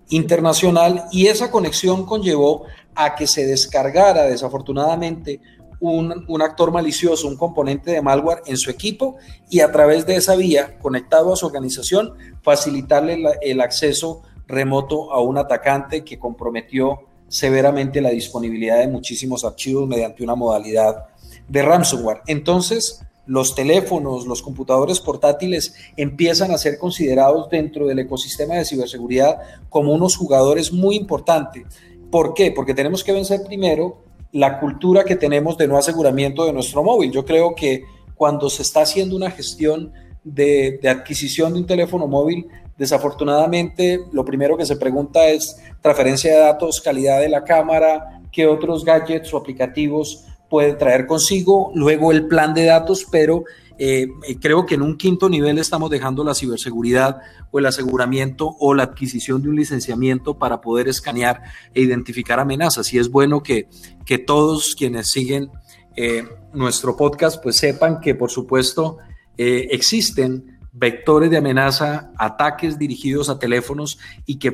internacional 0.08 1.04
y 1.10 1.26
esa 1.26 1.50
conexión 1.50 2.04
conllevó 2.04 2.64
a 2.94 3.14
que 3.14 3.26
se 3.26 3.46
descargara 3.46 4.24
desafortunadamente 4.24 5.40
un, 5.80 6.24
un, 6.28 6.42
actor 6.42 6.72
malicioso, 6.72 7.28
un 7.28 7.36
componente 7.36 7.90
de 7.90 8.00
malware 8.00 8.42
en 8.46 8.56
su 8.56 8.70
equipo 8.70 9.16
y 9.50 9.60
a 9.60 9.70
través 9.72 10.06
de 10.06 10.16
esa 10.16 10.36
vía, 10.36 10.78
conectado 10.78 11.32
a 11.32 11.36
su 11.36 11.46
organización, 11.46 12.14
facilitarle 12.42 13.22
el 13.42 13.60
acceso 13.60 14.22
remoto 14.46 15.12
a 15.12 15.20
un 15.20 15.38
atacante 15.38 16.04
que 16.04 16.18
comprometió 16.18 17.00
severamente 17.28 18.00
la 18.00 18.10
disponibilidad 18.10 18.78
de 18.78 18.88
muchísimos 18.88 19.44
archivos 19.44 19.88
mediante 19.88 20.22
una 20.22 20.34
modalidad 20.34 21.06
de 21.48 21.62
ransomware. 21.62 22.22
Entonces, 22.26 23.04
los 23.26 23.54
teléfonos, 23.54 24.26
los 24.26 24.42
computadores 24.42 25.00
portátiles 25.00 25.74
empiezan 25.96 26.50
a 26.50 26.58
ser 26.58 26.78
considerados 26.78 27.48
dentro 27.48 27.86
del 27.86 28.00
ecosistema 28.00 28.54
de 28.54 28.64
ciberseguridad 28.64 29.38
como 29.68 29.92
unos 29.92 30.16
jugadores 30.16 30.72
muy 30.72 30.96
importantes. 30.96 31.64
¿Por 32.10 32.34
qué? 32.34 32.52
Porque 32.52 32.74
tenemos 32.74 33.02
que 33.02 33.12
vencer 33.12 33.42
primero 33.44 34.04
la 34.32 34.58
cultura 34.58 35.04
que 35.04 35.16
tenemos 35.16 35.56
de 35.56 35.68
no 35.68 35.78
aseguramiento 35.78 36.44
de 36.44 36.52
nuestro 36.52 36.82
móvil. 36.82 37.12
Yo 37.12 37.24
creo 37.24 37.54
que 37.54 37.84
cuando 38.14 38.50
se 38.50 38.62
está 38.62 38.82
haciendo 38.82 39.16
una 39.16 39.30
gestión 39.30 39.92
de, 40.24 40.80
adquisición 40.84 41.52
de 41.52 41.60
un 41.60 41.66
teléfono 41.66 42.06
móvil, 42.06 42.48
desafortunadamente 42.76 44.00
lo 44.12 44.24
primero 44.24 44.56
que 44.56 44.66
se 44.66 44.76
pregunta 44.76 45.28
es 45.28 45.56
transferencia 45.80 46.32
de 46.32 46.40
datos, 46.40 46.80
calidad 46.80 47.20
de 47.20 47.28
la 47.28 47.44
cámara, 47.44 48.22
qué 48.32 48.46
otros 48.46 48.84
gadgets 48.84 49.32
o 49.32 49.36
aplicativos 49.36 50.24
puede 50.54 50.74
traer 50.74 51.08
consigo, 51.08 51.72
luego 51.74 52.12
el 52.12 52.28
plan 52.28 52.54
de 52.54 52.66
datos, 52.66 53.08
pero 53.10 53.42
eh, 53.76 54.06
eh, 54.28 54.38
creo 54.40 54.66
que 54.66 54.76
en 54.76 54.82
un 54.82 54.96
quinto 54.96 55.28
nivel 55.28 55.58
estamos 55.58 55.90
dejando 55.90 56.22
la 56.22 56.32
ciberseguridad 56.32 57.22
o 57.50 57.58
el 57.58 57.66
aseguramiento 57.66 58.54
o 58.60 58.72
la 58.72 58.84
adquisición 58.84 59.42
de 59.42 59.48
un 59.48 59.56
licenciamiento 59.56 60.38
para 60.38 60.60
poder 60.60 60.86
escanear 60.86 61.42
e 61.74 61.80
identificar 61.80 62.38
amenazas. 62.38 62.94
Y 62.94 62.98
es 62.98 63.10
bueno 63.10 63.42
que, 63.42 63.68
que 64.06 64.18
todos 64.18 64.76
quienes 64.76 65.10
siguen 65.10 65.50
eh, 65.96 66.22
nuestro 66.52 66.96
podcast 66.96 67.42
pues 67.42 67.56
sepan 67.56 67.98
que 67.98 68.14
por 68.14 68.30
supuesto 68.30 68.98
existen 69.36 70.60
vectores 70.70 71.32
de 71.32 71.38
amenaza, 71.38 72.12
ataques 72.16 72.78
dirigidos 72.78 73.28
a 73.28 73.40
teléfonos 73.40 73.98
y 74.24 74.38
que 74.38 74.52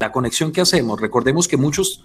la 0.00 0.10
conexión 0.10 0.50
que 0.50 0.62
hacemos. 0.62 1.00
Recordemos 1.00 1.46
que 1.46 1.56
muchos 1.56 2.04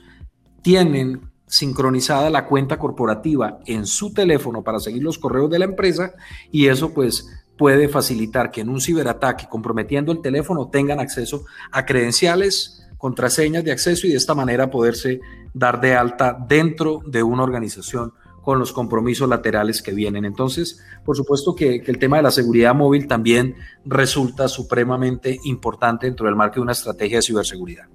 tienen 0.61 1.30
sincronizada 1.51 2.29
la 2.29 2.45
cuenta 2.45 2.79
corporativa 2.79 3.59
en 3.65 3.85
su 3.85 4.13
teléfono 4.13 4.63
para 4.63 4.79
seguir 4.79 5.03
los 5.03 5.19
correos 5.19 5.49
de 5.49 5.59
la 5.59 5.65
empresa 5.65 6.13
y 6.49 6.67
eso 6.67 6.93
pues 6.93 7.27
puede 7.57 7.89
facilitar 7.89 8.51
que 8.51 8.61
en 8.61 8.69
un 8.69 8.79
ciberataque 8.79 9.47
comprometiendo 9.49 10.13
el 10.13 10.21
teléfono 10.21 10.69
tengan 10.69 11.01
acceso 11.01 11.43
a 11.69 11.85
credenciales, 11.85 12.87
contraseñas 12.97 13.65
de 13.65 13.73
acceso 13.73 14.07
y 14.07 14.11
de 14.11 14.15
esta 14.15 14.33
manera 14.33 14.71
poderse 14.71 15.19
dar 15.53 15.81
de 15.81 15.93
alta 15.93 16.37
dentro 16.47 17.01
de 17.05 17.21
una 17.21 17.43
organización 17.43 18.13
con 18.41 18.57
los 18.57 18.71
compromisos 18.71 19.27
laterales 19.27 19.81
que 19.81 19.91
vienen. 19.91 20.23
Entonces, 20.23 20.81
por 21.03 21.17
supuesto 21.17 21.53
que, 21.53 21.81
que, 21.81 21.91
el 21.91 21.99
tema 21.99 22.15
de 22.15 22.23
la 22.23 22.31
seguridad 22.31 22.73
móvil 22.73 23.07
también 23.07 23.55
resulta 23.83 24.47
supremamente 24.47 25.37
importante 25.43 26.07
dentro 26.07 26.27
del 26.27 26.37
marco 26.37 26.55
de 26.55 26.61
una 26.61 26.71
estrategia 26.71 27.17
de 27.17 27.23
ciberseguridad. 27.23 27.89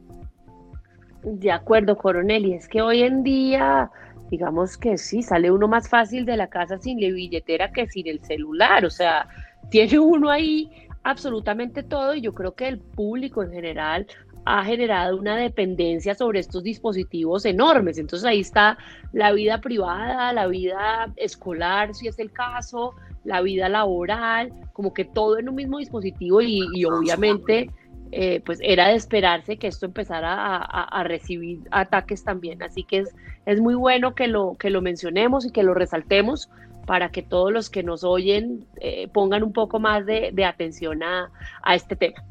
De 1.29 1.51
acuerdo, 1.51 1.97
coronel, 1.99 2.47
y 2.47 2.55
es 2.55 2.69
que 2.69 2.81
hoy 2.81 3.03
en 3.03 3.25
día, 3.25 3.91
digamos 4.31 4.79
que 4.79 4.97
sí, 4.97 5.25
sale 5.25 5.51
uno 5.51 5.67
más 5.67 5.89
fácil 5.89 6.25
de 6.25 6.37
la 6.37 6.47
casa 6.47 6.79
sin 6.79 7.01
la 7.01 7.09
billetera 7.13 7.73
que 7.73 7.89
sin 7.89 8.07
el 8.07 8.21
celular, 8.21 8.85
o 8.85 8.91
sea, 8.91 9.27
tiene 9.69 9.99
uno 9.99 10.31
ahí 10.31 10.71
absolutamente 11.03 11.83
todo 11.83 12.15
y 12.15 12.21
yo 12.21 12.33
creo 12.33 12.55
que 12.55 12.69
el 12.69 12.79
público 12.79 13.43
en 13.43 13.51
general 13.51 14.07
ha 14.45 14.65
generado 14.65 15.17
una 15.17 15.37
dependencia 15.37 16.15
sobre 16.15 16.39
estos 16.39 16.63
dispositivos 16.63 17.45
enormes. 17.45 17.99
Entonces 17.99 18.25
ahí 18.25 18.39
está 18.39 18.79
la 19.13 19.33
vida 19.33 19.61
privada, 19.61 20.33
la 20.33 20.47
vida 20.47 21.13
escolar, 21.17 21.93
si 21.93 22.07
es 22.07 22.21
el 22.21 22.31
caso, 22.31 22.95
la 23.25 23.41
vida 23.41 23.69
laboral, 23.69 24.53
como 24.73 24.95
que 24.95 25.05
todo 25.05 25.39
en 25.39 25.49
un 25.49 25.57
mismo 25.57 25.79
dispositivo 25.79 26.41
y, 26.41 26.61
y 26.73 26.85
obviamente 26.85 27.69
eh, 28.13 28.41
pues 28.45 28.59
era 28.63 28.89
de 28.89 28.95
esperarse 28.95 29.57
que 29.57 29.67
esto 29.67 29.87
empezara 29.87 30.57
a, 30.57 31.03
recibir 31.05 31.61
ataques 31.71 32.25
también. 32.25 32.63
Así 32.63 32.85
que 32.85 32.99
es, 32.99 33.15
es, 33.47 33.61
muy 33.61 33.75
bueno 33.75 34.15
que 34.15 34.29
lo, 34.29 34.57
que 34.59 34.71
lo 34.71 34.81
mencionemos 34.81 35.45
y 35.47 35.51
que 35.51 35.63
lo 35.63 35.75
resaltemos 35.75 36.49
para 36.87 37.11
que 37.11 37.23
todos 37.23 37.53
los 37.53 37.69
que 37.69 37.83
nos 37.83 38.05
oyen 38.05 38.65
eh, 38.81 39.09
pongan 39.09 39.43
un 39.43 39.53
poco 39.53 39.81
más 39.81 40.07
de, 40.07 40.33
atención 40.45 41.03
a, 41.03 41.31
este 41.75 41.97
tema. 41.97 42.23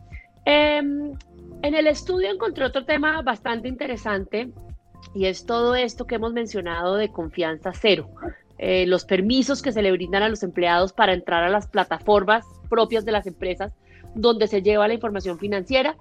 Em, 0.45 1.13
en 1.62 1.76
el 1.76 1.88
estudio 1.88 2.32
encontré 2.32 2.65
otro 2.65 2.86
tema 2.86 3.21
bastante 3.21 3.67
interesante 3.67 4.49
y 5.13 5.26
es 5.26 5.45
todo 5.45 5.76
esto 5.76 6.08
que 6.08 6.15
hemos 6.15 6.34
mencionado 6.34 6.95
de 6.95 7.10
confianza 7.10 7.71
cero. 7.73 8.10
Eh, 8.58 8.88
los 8.88 9.04
permisos 9.04 9.62
que 9.62 9.73
se 9.73 9.82
le 9.82 9.91
brindan 9.91 10.23
a 10.23 10.30
los 10.30 10.41
empleados 10.41 10.93
para 10.93 11.13
entrar 11.13 11.43
a 11.43 11.49
las 11.49 11.67
plataformas 11.67 12.45
propias 12.69 13.04
de 13.04 13.12
las 13.12 13.28
empresas 13.28 13.73
donde 14.15 14.47
se 14.47 14.62
lleva 14.62 14.88
la 14.88 14.93
información 14.95 15.38
financiera 15.38 15.95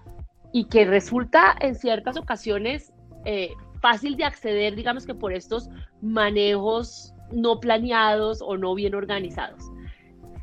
y 0.53 0.65
que 0.67 0.85
resulta 0.85 1.55
en 1.61 1.75
ciertas 1.75 2.17
ocasiones 2.17 2.93
eh, 3.25 3.51
fácil 3.81 4.17
de 4.17 4.25
acceder, 4.25 4.77
digamos 4.77 5.05
que 5.05 5.15
por 5.15 5.33
estos 5.33 5.69
manejos 6.01 7.13
no 7.33 7.59
planeados 7.61 8.41
o 8.41 8.57
no 8.57 8.75
bien 8.75 8.95
organizados. 8.95 9.65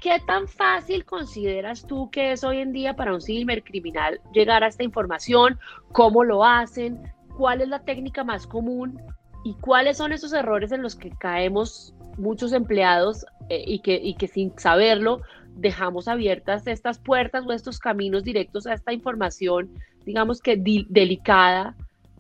¿Qué 0.02 0.20
tan 0.28 0.48
fácil 0.48 1.06
consideras 1.06 1.86
tú 1.86 2.10
que 2.12 2.34
es 2.34 2.44
hoy 2.44 2.58
en 2.58 2.74
día 2.74 2.96
para 2.96 3.14
un 3.14 3.22
cibercriminal 3.22 4.20
llegar 4.34 4.64
a 4.64 4.68
esta 4.68 4.84
información? 4.84 5.60
¿Cómo 5.92 6.24
lo 6.24 6.44
hacen? 6.44 7.00
¿Cuál 7.38 7.62
es 7.62 7.70
la 7.70 7.80
técnica 7.80 8.24
más 8.24 8.46
común? 8.48 9.00
¿Y 9.46 9.54
cuáles 9.56 9.98
son 9.98 10.12
esos 10.12 10.34
errores 10.34 10.72
en 10.72 10.82
los 10.82 10.96
que 10.96 11.12
caemos 11.12 11.94
muchos 12.18 12.52
empleados 12.52 13.26
eh, 13.50 13.64
y 13.66 13.80
que 13.80 14.28
sin 14.28 14.58
saberlo 14.58 15.22
dejamos 15.62 16.08
abiertas 16.08 16.68
estas 16.68 17.00
puertas 17.00 17.46
o 17.48 17.54
estos 17.54 17.80
caminos 17.80 18.24
directos 18.24 18.68
a 18.68 18.74
esta 18.74 18.92
información, 18.92 19.70
digamos 20.06 20.42
que 20.42 20.58
delicada 20.58 21.76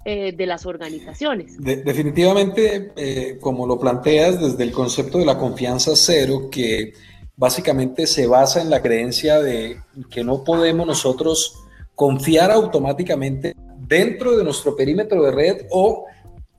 eh, 0.06 0.34
de 0.36 0.46
las 0.46 0.66
organizaciones. 0.66 1.58
definitivamente, 1.60 2.92
eh, 2.96 3.38
como 3.40 3.68
lo 3.68 3.80
planteas 3.80 4.40
desde 4.40 4.64
el 4.64 4.72
concepto 4.72 5.18
de 5.18 5.26
la 5.26 5.38
confianza 5.38 5.92
cero, 5.96 6.50
que 6.52 6.94
básicamente 7.36 8.08
se 8.08 8.28
basa 8.28 8.62
en 8.62 8.70
la 8.70 8.82
creencia 8.82 9.40
de 9.40 9.78
que 10.10 10.24
no 10.24 10.44
podemos 10.44 10.88
nosotros 10.88 11.56
confiar 11.96 12.52
automáticamente 12.52 13.56
dentro 13.78 14.38
de 14.38 14.44
nuestro 14.44 14.76
perímetro 14.76 15.24
de 15.24 15.32
red 15.32 15.66
o 15.70 16.06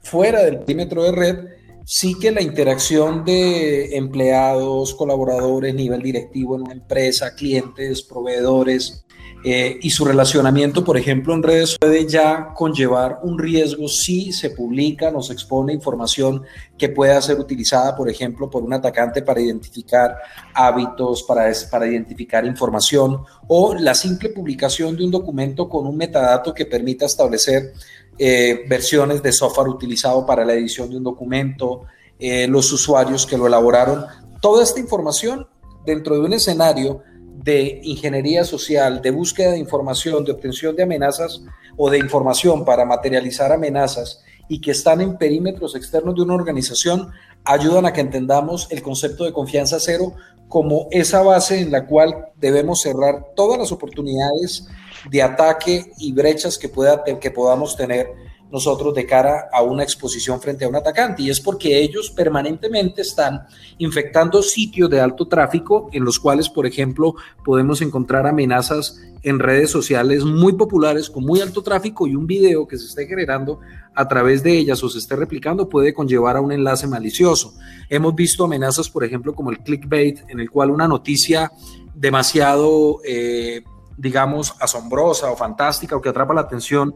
fuera 0.03 0.43
del 0.43 0.61
perímetro 0.61 1.03
de 1.05 1.13
red 1.13 1.37
sí 1.85 2.15
que 2.19 2.31
la 2.31 2.43
interacción 2.43 3.25
de 3.25 3.97
empleados, 3.97 4.95
colaboradores, 4.95 5.75
nivel 5.75 6.03
directivo 6.03 6.57
en 6.57 6.63
una 6.63 6.73
empresa, 6.73 7.35
clientes, 7.35 8.03
proveedores 8.03 9.05
eh, 9.45 9.81
y 9.83 9.91
su 9.91 10.05
relacionamiento, 10.05 10.85
por 10.85 10.97
ejemplo, 10.97 11.35
en 11.35 11.43
redes 11.43 11.77
puede 11.81 12.07
ya 12.07 12.55
conllevar 12.55 13.19
un 13.25 13.41
riesgo 13.41 13.89
si 13.89 14.33
se 14.33 14.51
publica, 14.51 15.11
nos 15.11 15.31
expone 15.31 15.73
información 15.73 16.45
que 16.79 16.89
pueda 16.89 17.21
ser 17.21 17.41
utilizada, 17.41 17.97
por 17.97 18.09
ejemplo, 18.09 18.49
por 18.49 18.63
un 18.63 18.73
atacante 18.73 19.21
para 19.21 19.41
identificar 19.41 20.17
hábitos, 20.55 21.25
para, 21.25 21.51
para 21.69 21.89
identificar 21.89 22.47
información 22.47 23.25
o 23.49 23.75
la 23.75 23.97
simple 23.97 24.29
publicación 24.29 24.97
de 24.97 25.05
un 25.05 25.11
documento 25.11 25.69
con 25.69 25.89
un 25.89 25.97
metadato 25.97 26.55
que 26.55 26.67
permita 26.67 27.07
establecer 27.07 27.73
eh, 28.19 28.65
versiones 28.69 29.23
de 29.23 29.33
software 29.33 29.69
utilizado 29.69 30.27
para 30.27 30.45
la 30.45 30.55
edición 30.55 30.91
de 30.91 30.97
un 30.97 31.05
documento, 31.05 31.85
eh, 32.19 32.47
los 32.47 32.73
usuarios 32.73 33.27
que 33.27 33.37
lo 33.37 33.47
elaboraron. 33.47 34.05
Toda 34.41 34.63
esta 34.63 34.81
información 34.81 35.47
dentro 35.85 36.15
de 36.15 36.21
un 36.21 36.33
escenario 36.33 37.03
de 37.43 37.81
ingeniería 37.83 38.45
social, 38.45 39.03
de 39.03 39.11
búsqueda 39.11 39.53
de 39.53 39.59
información, 39.59 40.25
de 40.25 40.33
obtención 40.33 40.77
de 40.77 40.85
amenazas 40.85 41.43
o 41.77 41.91
de 41.91 41.99
información 41.99 42.65
para 42.65 42.85
materializar 42.85 43.51
amenazas 43.53 44.23
y 44.49 44.61
que 44.61 44.71
están 44.71 45.01
en 45.01 45.17
perímetros 45.17 45.75
externos 45.75 46.15
de 46.15 46.23
una 46.23 46.35
organización, 46.35 47.11
ayudan 47.45 47.87
a 47.87 47.93
que 47.93 48.01
entendamos 48.01 48.69
el 48.71 48.83
concepto 48.83 49.25
de 49.25 49.33
confianza 49.33 49.81
cero 49.81 50.15
como 50.49 50.89
esa 50.91 51.23
base 51.23 51.61
en 51.61 51.73
la 51.73 51.87
cual 51.87 52.27
debemos 52.37 52.83
cerrar 52.83 53.25
todas 53.35 53.59
las 53.59 53.73
oportunidades 53.73 54.69
de 55.11 55.23
ataque 55.23 55.93
y 55.99 56.13
brechas 56.13 56.59
que, 56.59 56.69
pueda, 56.69 57.03
que 57.05 57.31
podamos 57.31 57.77
tener 57.77 58.09
nosotros 58.53 58.95
de 58.95 59.07
cara 59.07 59.49
a 59.51 59.63
una 59.63 59.83
exposición 59.83 60.39
frente 60.41 60.67
a 60.67 60.69
un 60.69 60.77
atacante. 60.77 61.23
Y 61.23 61.31
es 61.31 61.41
porque 61.41 61.81
ellos 61.81 62.11
permanentemente 62.11 63.01
están 63.01 63.47
infectando 63.79 64.43
sitios 64.43 64.91
de 64.91 65.01
alto 65.01 65.27
tráfico 65.27 65.89
en 65.93 66.05
los 66.05 66.21
cuales, 66.21 66.51
por 66.51 66.67
ejemplo, 66.67 67.15
podemos 67.45 67.81
encontrar 67.81 68.27
amenazas 68.27 69.01
en 69.23 69.39
redes 69.39 69.71
sociales 69.71 70.25
muy 70.25 70.53
populares 70.53 71.09
con 71.09 71.25
muy 71.25 71.41
alto 71.41 71.63
tráfico 71.63 72.07
y 72.07 72.15
un 72.15 72.27
video 72.27 72.69
que 72.69 72.77
se 72.77 72.87
esté 72.87 73.07
generando 73.07 73.61
a 73.95 74.07
través 74.07 74.43
de 74.43 74.59
ellas 74.59 74.83
o 74.85 74.91
se 74.91 74.99
esté 74.99 75.17
replicando 75.17 75.69
puede 75.69 75.95
conllevar 75.95 76.37
a 76.37 76.43
un 76.43 76.53
enlace 76.53 76.87
malicioso. 76.87 77.55
Hemos 77.89 78.15
visto 78.15 78.45
amenazas, 78.45 78.91
por 78.91 79.05
ejemplo, 79.05 79.35
como 79.35 79.51
el 79.51 79.61
clickbait, 79.61 80.29
en 80.29 80.41
el 80.41 80.51
cual 80.51 80.71
una 80.71 80.87
noticia 80.87 81.51
demasiado... 81.95 83.01
Eh, 83.03 83.63
digamos, 84.03 84.57
asombrosa 84.59 85.31
o 85.31 85.37
fantástica 85.37 85.95
o 85.95 86.01
que 86.01 86.09
atrapa 86.09 86.35
la 86.35 86.41
atención 86.41 86.93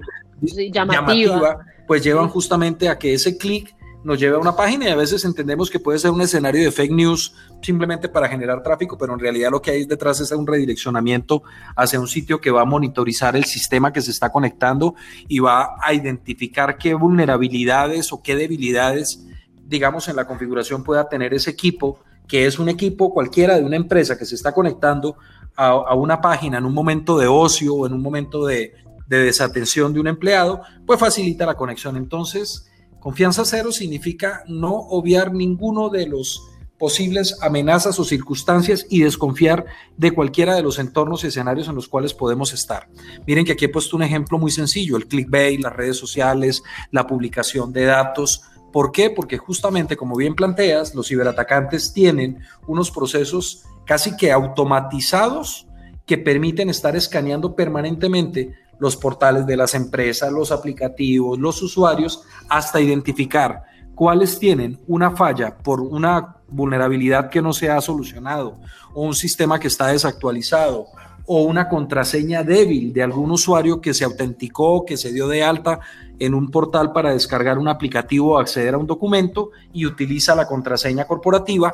llamativa. 0.72 1.64
pues 1.86 2.02
llevan 2.02 2.28
justamente 2.28 2.88
a 2.88 2.98
que 2.98 3.14
ese 3.14 3.38
clic 3.38 3.76
nos 4.02 4.18
lleve 4.18 4.34
a 4.34 4.40
una 4.40 4.56
página 4.56 4.88
y 4.88 4.88
a 4.88 4.96
veces 4.96 5.24
entendemos 5.24 5.70
que 5.70 5.78
puede 5.78 6.00
ser 6.00 6.10
un 6.10 6.20
escenario 6.20 6.64
de 6.64 6.72
fake 6.72 6.90
news 6.90 7.32
simplemente 7.62 8.08
para 8.08 8.28
generar 8.28 8.60
tráfico, 8.60 8.98
pero 8.98 9.14
en 9.14 9.20
realidad 9.20 9.52
lo 9.52 9.62
que 9.62 9.70
hay 9.70 9.84
detrás 9.84 10.20
es 10.20 10.32
un 10.32 10.48
redireccionamiento 10.48 11.44
hacia 11.76 12.00
un 12.00 12.08
sitio 12.08 12.40
que 12.40 12.50
va 12.50 12.62
a 12.62 12.64
monitorizar 12.64 13.36
el 13.36 13.44
sistema 13.44 13.92
que 13.92 14.02
se 14.02 14.10
está 14.10 14.32
conectando 14.32 14.96
y 15.28 15.38
va 15.38 15.76
a 15.80 15.94
identificar 15.94 16.76
qué 16.76 16.94
vulnerabilidades 16.94 18.12
o 18.12 18.20
qué 18.20 18.34
debilidades, 18.34 19.24
digamos, 19.64 20.08
en 20.08 20.16
la 20.16 20.26
configuración 20.26 20.82
pueda 20.82 21.08
tener 21.08 21.34
ese 21.34 21.50
equipo, 21.50 22.00
que 22.26 22.46
es 22.46 22.58
un 22.58 22.68
equipo 22.68 23.14
cualquiera 23.14 23.56
de 23.56 23.64
una 23.64 23.76
empresa 23.76 24.18
que 24.18 24.24
se 24.24 24.34
está 24.34 24.52
conectando 24.52 25.16
a, 25.56 25.94
una 25.94 26.20
página 26.20 26.58
en 26.58 26.66
un 26.66 26.74
momento 26.74 27.18
de 27.18 27.26
ocio 27.26 27.74
o 27.74 27.86
en 27.86 27.92
un 27.92 28.02
momento 28.02 28.44
de, 28.46 28.74
de 29.06 29.18
desatención 29.18 29.92
de 29.92 30.00
un 30.00 30.08
empleado, 30.08 30.62
pues 30.86 31.00
facilita 31.00 31.46
la 31.46 31.54
conexión. 31.54 31.96
Entonces, 31.96 32.70
confianza 33.00 33.44
cero 33.44 33.72
significa 33.72 34.42
no 34.46 34.74
obviar 34.74 35.32
ninguno 35.32 35.88
de 35.88 36.06
los 36.06 36.42
posibles 36.78 37.38
amenazas 37.40 37.98
o 37.98 38.04
circunstancias 38.04 38.86
y 38.90 39.00
desconfiar 39.00 39.64
de 39.96 40.10
cualquiera 40.12 40.54
de 40.54 40.62
los 40.62 40.78
entornos 40.78 41.24
y 41.24 41.28
escenarios 41.28 41.68
en 41.68 41.74
los 41.74 41.88
cuales 41.88 42.12
podemos 42.12 42.52
estar. 42.52 42.88
Miren 43.26 43.44
que 43.44 43.52
aquí 43.52 43.64
he 43.64 43.70
puesto 43.70 43.96
un 43.96 44.02
ejemplo 44.02 44.38
muy 44.38 44.50
sencillo, 44.50 44.96
el 44.96 45.06
clickbait, 45.06 45.60
las 45.60 45.74
redes 45.74 45.96
sociales, 45.96 46.62
la 46.90 47.06
publicación 47.06 47.72
de 47.72 47.84
datos. 47.84 48.42
¿Por 48.76 48.92
qué? 48.92 49.08
Porque 49.08 49.38
justamente, 49.38 49.96
como 49.96 50.16
bien 50.16 50.34
planteas, 50.34 50.94
los 50.94 51.08
ciberatacantes 51.08 51.94
tienen 51.94 52.40
unos 52.66 52.90
procesos 52.90 53.64
casi 53.86 54.14
que 54.18 54.30
automatizados 54.30 55.66
que 56.04 56.18
permiten 56.18 56.68
estar 56.68 56.94
escaneando 56.94 57.56
permanentemente 57.56 58.54
los 58.78 58.94
portales 58.94 59.46
de 59.46 59.56
las 59.56 59.72
empresas, 59.72 60.30
los 60.30 60.52
aplicativos, 60.52 61.38
los 61.38 61.62
usuarios, 61.62 62.24
hasta 62.50 62.78
identificar 62.78 63.62
cuáles 63.94 64.38
tienen 64.38 64.78
una 64.86 65.12
falla 65.12 65.56
por 65.56 65.80
una 65.80 66.36
vulnerabilidad 66.46 67.30
que 67.30 67.40
no 67.40 67.54
se 67.54 67.70
ha 67.70 67.80
solucionado 67.80 68.60
o 68.92 69.04
un 69.04 69.14
sistema 69.14 69.58
que 69.58 69.68
está 69.68 69.86
desactualizado 69.86 70.88
o 71.26 71.42
una 71.42 71.68
contraseña 71.68 72.42
débil 72.42 72.92
de 72.92 73.02
algún 73.02 73.30
usuario 73.30 73.80
que 73.80 73.94
se 73.94 74.04
autenticó, 74.04 74.84
que 74.84 74.96
se 74.96 75.12
dio 75.12 75.28
de 75.28 75.42
alta 75.42 75.80
en 76.18 76.34
un 76.34 76.50
portal 76.50 76.92
para 76.92 77.12
descargar 77.12 77.58
un 77.58 77.68
aplicativo 77.68 78.34
o 78.34 78.38
acceder 78.38 78.74
a 78.74 78.78
un 78.78 78.86
documento 78.86 79.50
y 79.72 79.86
utiliza 79.86 80.34
la 80.34 80.46
contraseña 80.46 81.04
corporativa, 81.04 81.72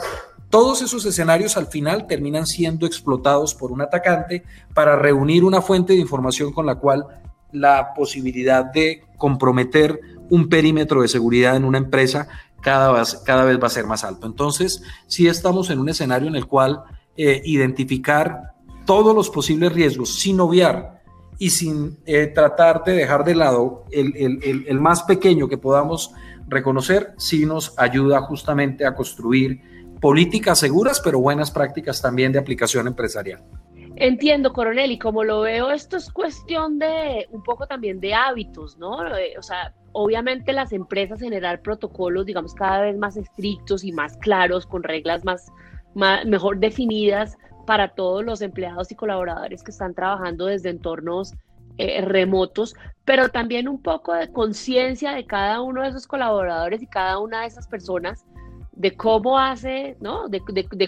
todos 0.50 0.82
esos 0.82 1.06
escenarios 1.06 1.56
al 1.56 1.66
final 1.66 2.06
terminan 2.06 2.46
siendo 2.46 2.86
explotados 2.86 3.54
por 3.54 3.72
un 3.72 3.80
atacante 3.80 4.44
para 4.74 4.96
reunir 4.96 5.44
una 5.44 5.62
fuente 5.62 5.94
de 5.94 6.00
información 6.00 6.52
con 6.52 6.66
la 6.66 6.74
cual 6.74 7.06
la 7.52 7.94
posibilidad 7.94 8.64
de 8.64 9.04
comprometer 9.16 10.00
un 10.30 10.48
perímetro 10.48 11.02
de 11.02 11.08
seguridad 11.08 11.56
en 11.56 11.64
una 11.64 11.78
empresa 11.78 12.28
cada 12.60 12.92
vez, 12.92 13.14
cada 13.24 13.44
vez 13.44 13.60
va 13.62 13.66
a 13.66 13.70
ser 13.70 13.86
más 13.86 14.04
alto. 14.04 14.26
Entonces, 14.26 14.82
sí 15.06 15.26
estamos 15.26 15.70
en 15.70 15.78
un 15.78 15.88
escenario 15.88 16.28
en 16.28 16.36
el 16.36 16.46
cual 16.46 16.82
eh, 17.16 17.42
identificar 17.44 18.51
todos 18.84 19.14
los 19.14 19.30
posibles 19.30 19.72
riesgos 19.72 20.14
sin 20.14 20.40
obviar 20.40 21.02
y 21.38 21.50
sin 21.50 21.98
eh, 22.06 22.26
tratar 22.28 22.84
de 22.84 22.92
dejar 22.92 23.24
de 23.24 23.34
lado 23.34 23.84
el, 23.90 24.14
el, 24.16 24.64
el 24.66 24.80
más 24.80 25.02
pequeño 25.02 25.48
que 25.48 25.58
podamos 25.58 26.12
reconocer, 26.48 27.14
sí 27.16 27.46
nos 27.46 27.78
ayuda 27.78 28.20
justamente 28.22 28.84
a 28.86 28.94
construir 28.94 29.60
políticas 30.00 30.58
seguras, 30.58 31.00
pero 31.00 31.20
buenas 31.20 31.50
prácticas 31.50 32.02
también 32.02 32.32
de 32.32 32.38
aplicación 32.38 32.86
empresarial. 32.86 33.42
Entiendo, 33.96 34.52
coronel, 34.52 34.90
y 34.90 34.98
como 34.98 35.22
lo 35.22 35.42
veo, 35.42 35.70
esto 35.70 35.96
es 35.96 36.10
cuestión 36.10 36.78
de 36.78 37.28
un 37.30 37.42
poco 37.42 37.66
también 37.66 38.00
de 38.00 38.14
hábitos, 38.14 38.78
¿no? 38.78 39.06
Eh, 39.16 39.34
o 39.38 39.42
sea, 39.42 39.74
obviamente 39.92 40.52
las 40.52 40.72
empresas 40.72 41.20
generar 41.20 41.60
protocolos, 41.60 42.26
digamos, 42.26 42.54
cada 42.54 42.80
vez 42.80 42.96
más 42.96 43.16
estrictos 43.16 43.84
y 43.84 43.92
más 43.92 44.16
claros, 44.16 44.66
con 44.66 44.82
reglas 44.82 45.24
más, 45.24 45.52
mejor 45.94 46.58
definidas 46.58 47.36
para 47.66 47.88
todos 47.88 48.25
los 48.25 48.42
empleados 48.42 48.90
y 48.90 48.94
colaboradores 48.94 49.62
que 49.62 49.70
están 49.70 49.94
trabajando 49.94 50.46
desde 50.46 50.70
entornos 50.70 51.35
eh, 51.79 52.03
remotos, 52.03 52.75
pero 53.05 53.31
también 53.31 53.66
un 53.66 53.81
poco 53.81 54.12
de 54.12 54.31
conciencia 54.31 55.12
de 55.12 55.27
cada 55.27 55.62
uno 55.62 55.83
de 55.83 55.88
esos 55.88 56.07
colaboradores 56.07 56.83
y 56.83 56.87
cada 56.87 57.18
una 57.18 57.40
de 57.40 57.46
esas 57.46 57.66
personas 57.66 58.25
de 58.72 58.96
cómo 58.96 59.38
hace, 59.38 59.96
¿no? 60.01 60.29
De, 60.29 60.40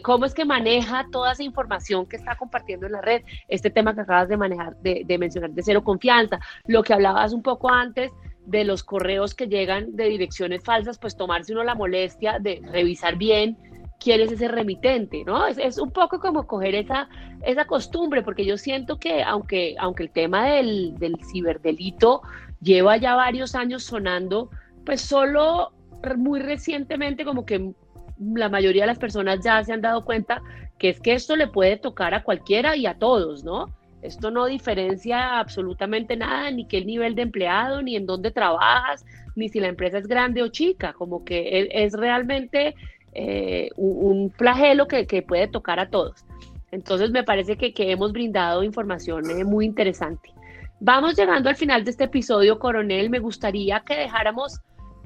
cómo 0.02 0.24
es 0.24 0.34
que 0.34 0.44
maneja 0.44 1.06
toda 1.10 1.32
esa 1.32 1.42
información 1.42 2.06
que 2.06 2.16
está 2.16 2.36
compartiendo 2.36 2.86
en 2.86 2.92
la 2.92 3.00
red. 3.00 3.22
Este 3.48 3.70
tema 3.70 3.94
que 3.94 4.00
acabas 4.00 4.28
de 4.28 4.36
manejar, 4.36 4.76
de, 4.82 5.16
mencionar, 5.18 5.50
de 5.50 5.62
cero 5.62 5.84
confianza, 5.84 6.40
lo 6.66 6.82
que 6.82 6.92
hablabas 6.92 7.32
un 7.32 7.42
poco 7.42 7.70
antes 7.70 8.10
de 8.46 8.64
los 8.64 8.82
correos 8.82 9.34
que 9.34 9.46
llegan 9.46 9.96
de 9.96 10.04
direcciones 10.08 10.62
falsas, 10.64 10.98
pues 10.98 11.16
tomarse 11.16 11.52
uno 11.52 11.62
la 11.64 11.74
molestia 11.74 12.38
de 12.38 12.60
revisar 12.72 13.16
bien 13.16 13.56
quién 14.00 14.20
es 14.20 14.32
ese 14.32 14.48
remitente, 14.48 15.24
¿no? 15.24 15.46
Es, 15.46 15.78
un 15.78 15.90
poco 15.90 16.20
como 16.20 16.46
coger 16.46 16.74
esa, 16.74 17.08
esa 17.42 17.64
costumbre, 17.66 18.22
porque 18.22 18.44
yo 18.44 18.58
siento 18.58 18.98
que 18.98 19.22
aunque, 19.22 19.74
aunque 19.78 20.04
el 20.04 20.10
tema 20.10 20.46
del, 20.46 20.94
del 20.98 21.16
ciberdelito 21.24 22.22
lleva 22.60 22.96
ya 22.96 23.14
varios 23.14 23.54
años 23.54 23.84
sonando, 23.84 24.50
pues 24.84 25.00
solo 25.00 25.72
muy 26.16 26.40
recientemente 26.40 27.24
como 27.24 27.46
que 27.46 27.72
la 28.18 28.48
mayoría 28.48 28.82
de 28.82 28.88
las 28.88 28.98
personas 28.98 29.40
ya 29.42 29.62
se 29.64 29.72
han 29.72 29.80
dado 29.80 30.04
cuenta 30.04 30.42
que 30.78 30.90
es 30.90 31.00
que 31.00 31.14
esto 31.14 31.36
le 31.36 31.48
puede 31.48 31.76
tocar 31.76 32.14
a 32.14 32.22
cualquiera 32.22 32.76
y 32.76 32.86
a 32.86 32.98
todos, 32.98 33.44
¿no? 33.44 33.74
Esto 34.02 34.30
no 34.30 34.44
diferencia 34.44 35.38
absolutamente 35.38 36.14
nada, 36.16 36.50
ni 36.50 36.66
qué 36.66 36.84
nivel 36.84 37.14
de 37.14 37.22
empleado, 37.22 37.80
ni 37.80 37.96
en 37.96 38.04
dónde 38.04 38.30
trabajas, 38.30 39.04
ni 39.34 39.48
si 39.48 39.60
la 39.60 39.68
empresa 39.68 39.96
es 39.98 40.06
grande 40.06 40.42
o 40.42 40.48
chica, 40.48 40.92
como 40.92 41.24
que 41.24 41.68
es, 41.72 41.94
realmente 41.94 42.74
eh, 43.14 43.70
un, 43.76 44.30
flagelo 44.30 44.88
que, 44.88 45.22
puede 45.22 45.48
tocar 45.48 45.78
a 45.78 45.88
todos. 45.88 46.24
Entonces 46.70 47.10
me 47.10 47.22
parece 47.22 47.56
que, 47.56 47.72
hemos 47.76 48.12
brindado 48.12 48.64
información 48.64 49.30
eh, 49.30 49.44
muy 49.44 49.64
interesante. 49.64 50.32
Vamos 50.80 51.16
llegando 51.16 51.48
al 51.48 51.56
final 51.56 51.84
de 51.84 51.92
este 51.92 52.04
episodio, 52.04 52.58
coronel. 52.58 53.10
Me 53.10 53.20
gustaría 53.20 53.80
que 53.80 53.94
dejáramos 53.94 54.60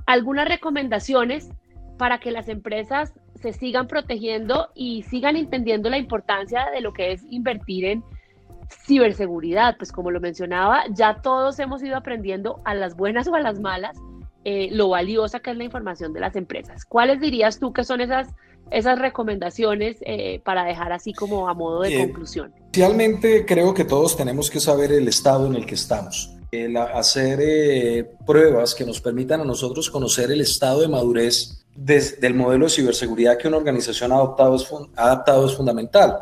algunas 0.07 0.49
recomendaciones 0.49 1.51
para 1.99 2.19
que 2.19 2.31
las 2.31 2.49
empresas 2.49 3.13
se 3.35 3.53
sigan 3.53 3.87
protegiendo 3.87 4.71
y 4.75 5.03
sigan 5.03 5.37
entendiendo 5.37 5.91
la 5.91 5.99
importancia 5.99 6.67
de 6.73 6.81
lo 6.81 6.93
que 6.93 7.13
es 7.13 7.23
invertir 7.31 7.85
en 7.85 8.03
ciberseguridad. 8.87 9.77
Pues 9.77 9.93
como 9.93 10.11
lo 10.11 10.21
mencionaba, 10.21 10.85
ya 10.91 11.21
todos 11.21 11.59
hemos 11.59 11.83
ido 11.83 11.97
aprendiendo 11.97 12.61
a 12.65 12.75
las 12.75 12.97
buenas 12.97 13.29
o 13.29 13.35
a 13.35 13.41
las 13.41 13.61
malas 13.61 13.99
eh, 14.51 14.71
lo 14.73 14.89
valiosa 14.89 15.41
que 15.41 15.51
es 15.51 15.59
la 15.59 15.65
información 15.65 16.15
de 16.15 16.21
las 16.21 16.35
empresas. 16.35 16.87
¿Cuáles 16.87 17.21
dirías 17.21 17.59
tú 17.59 17.75
que 17.75 17.85
son 17.85 18.01
esas, 18.01 18.29
esas 18.71 18.99
recomendaciones 18.99 19.99
eh, 20.07 20.41
para 20.43 20.65
dejar 20.65 20.91
así 20.91 21.13
como 21.13 21.51
a 21.51 21.53
modo 21.53 21.83
de 21.83 21.99
conclusión? 21.99 22.55
Inicialmente 22.73 23.45
creo 23.45 23.75
que 23.75 23.85
todos 23.85 24.17
tenemos 24.17 24.51
que 24.51 24.59
saber 24.59 24.91
el 24.93 25.07
estado 25.07 25.47
en 25.49 25.55
el 25.55 25.67
que 25.67 25.75
estamos 25.75 26.35
el 26.51 26.79
hacer 26.79 27.41
eh, 27.43 28.11
pruebas 28.27 28.75
que 28.75 28.87
nos 28.87 29.03
permitan 29.03 29.43
a 29.43 29.45
nosotros 29.45 29.91
conocer 29.91 30.31
el 30.31 30.41
estado 30.41 30.81
de 30.81 30.89
madurez 30.89 31.67
del 31.77 32.33
modelo 32.33 32.65
de 32.65 32.71
ciberseguridad 32.71 33.37
que 33.37 33.49
una 33.49 33.59
organización 33.59 34.13
ha 34.13 34.15
adoptado 34.15 34.57
es, 34.57 34.67
adaptado 34.97 35.45
es 35.47 35.55
fundamental. 35.55 36.17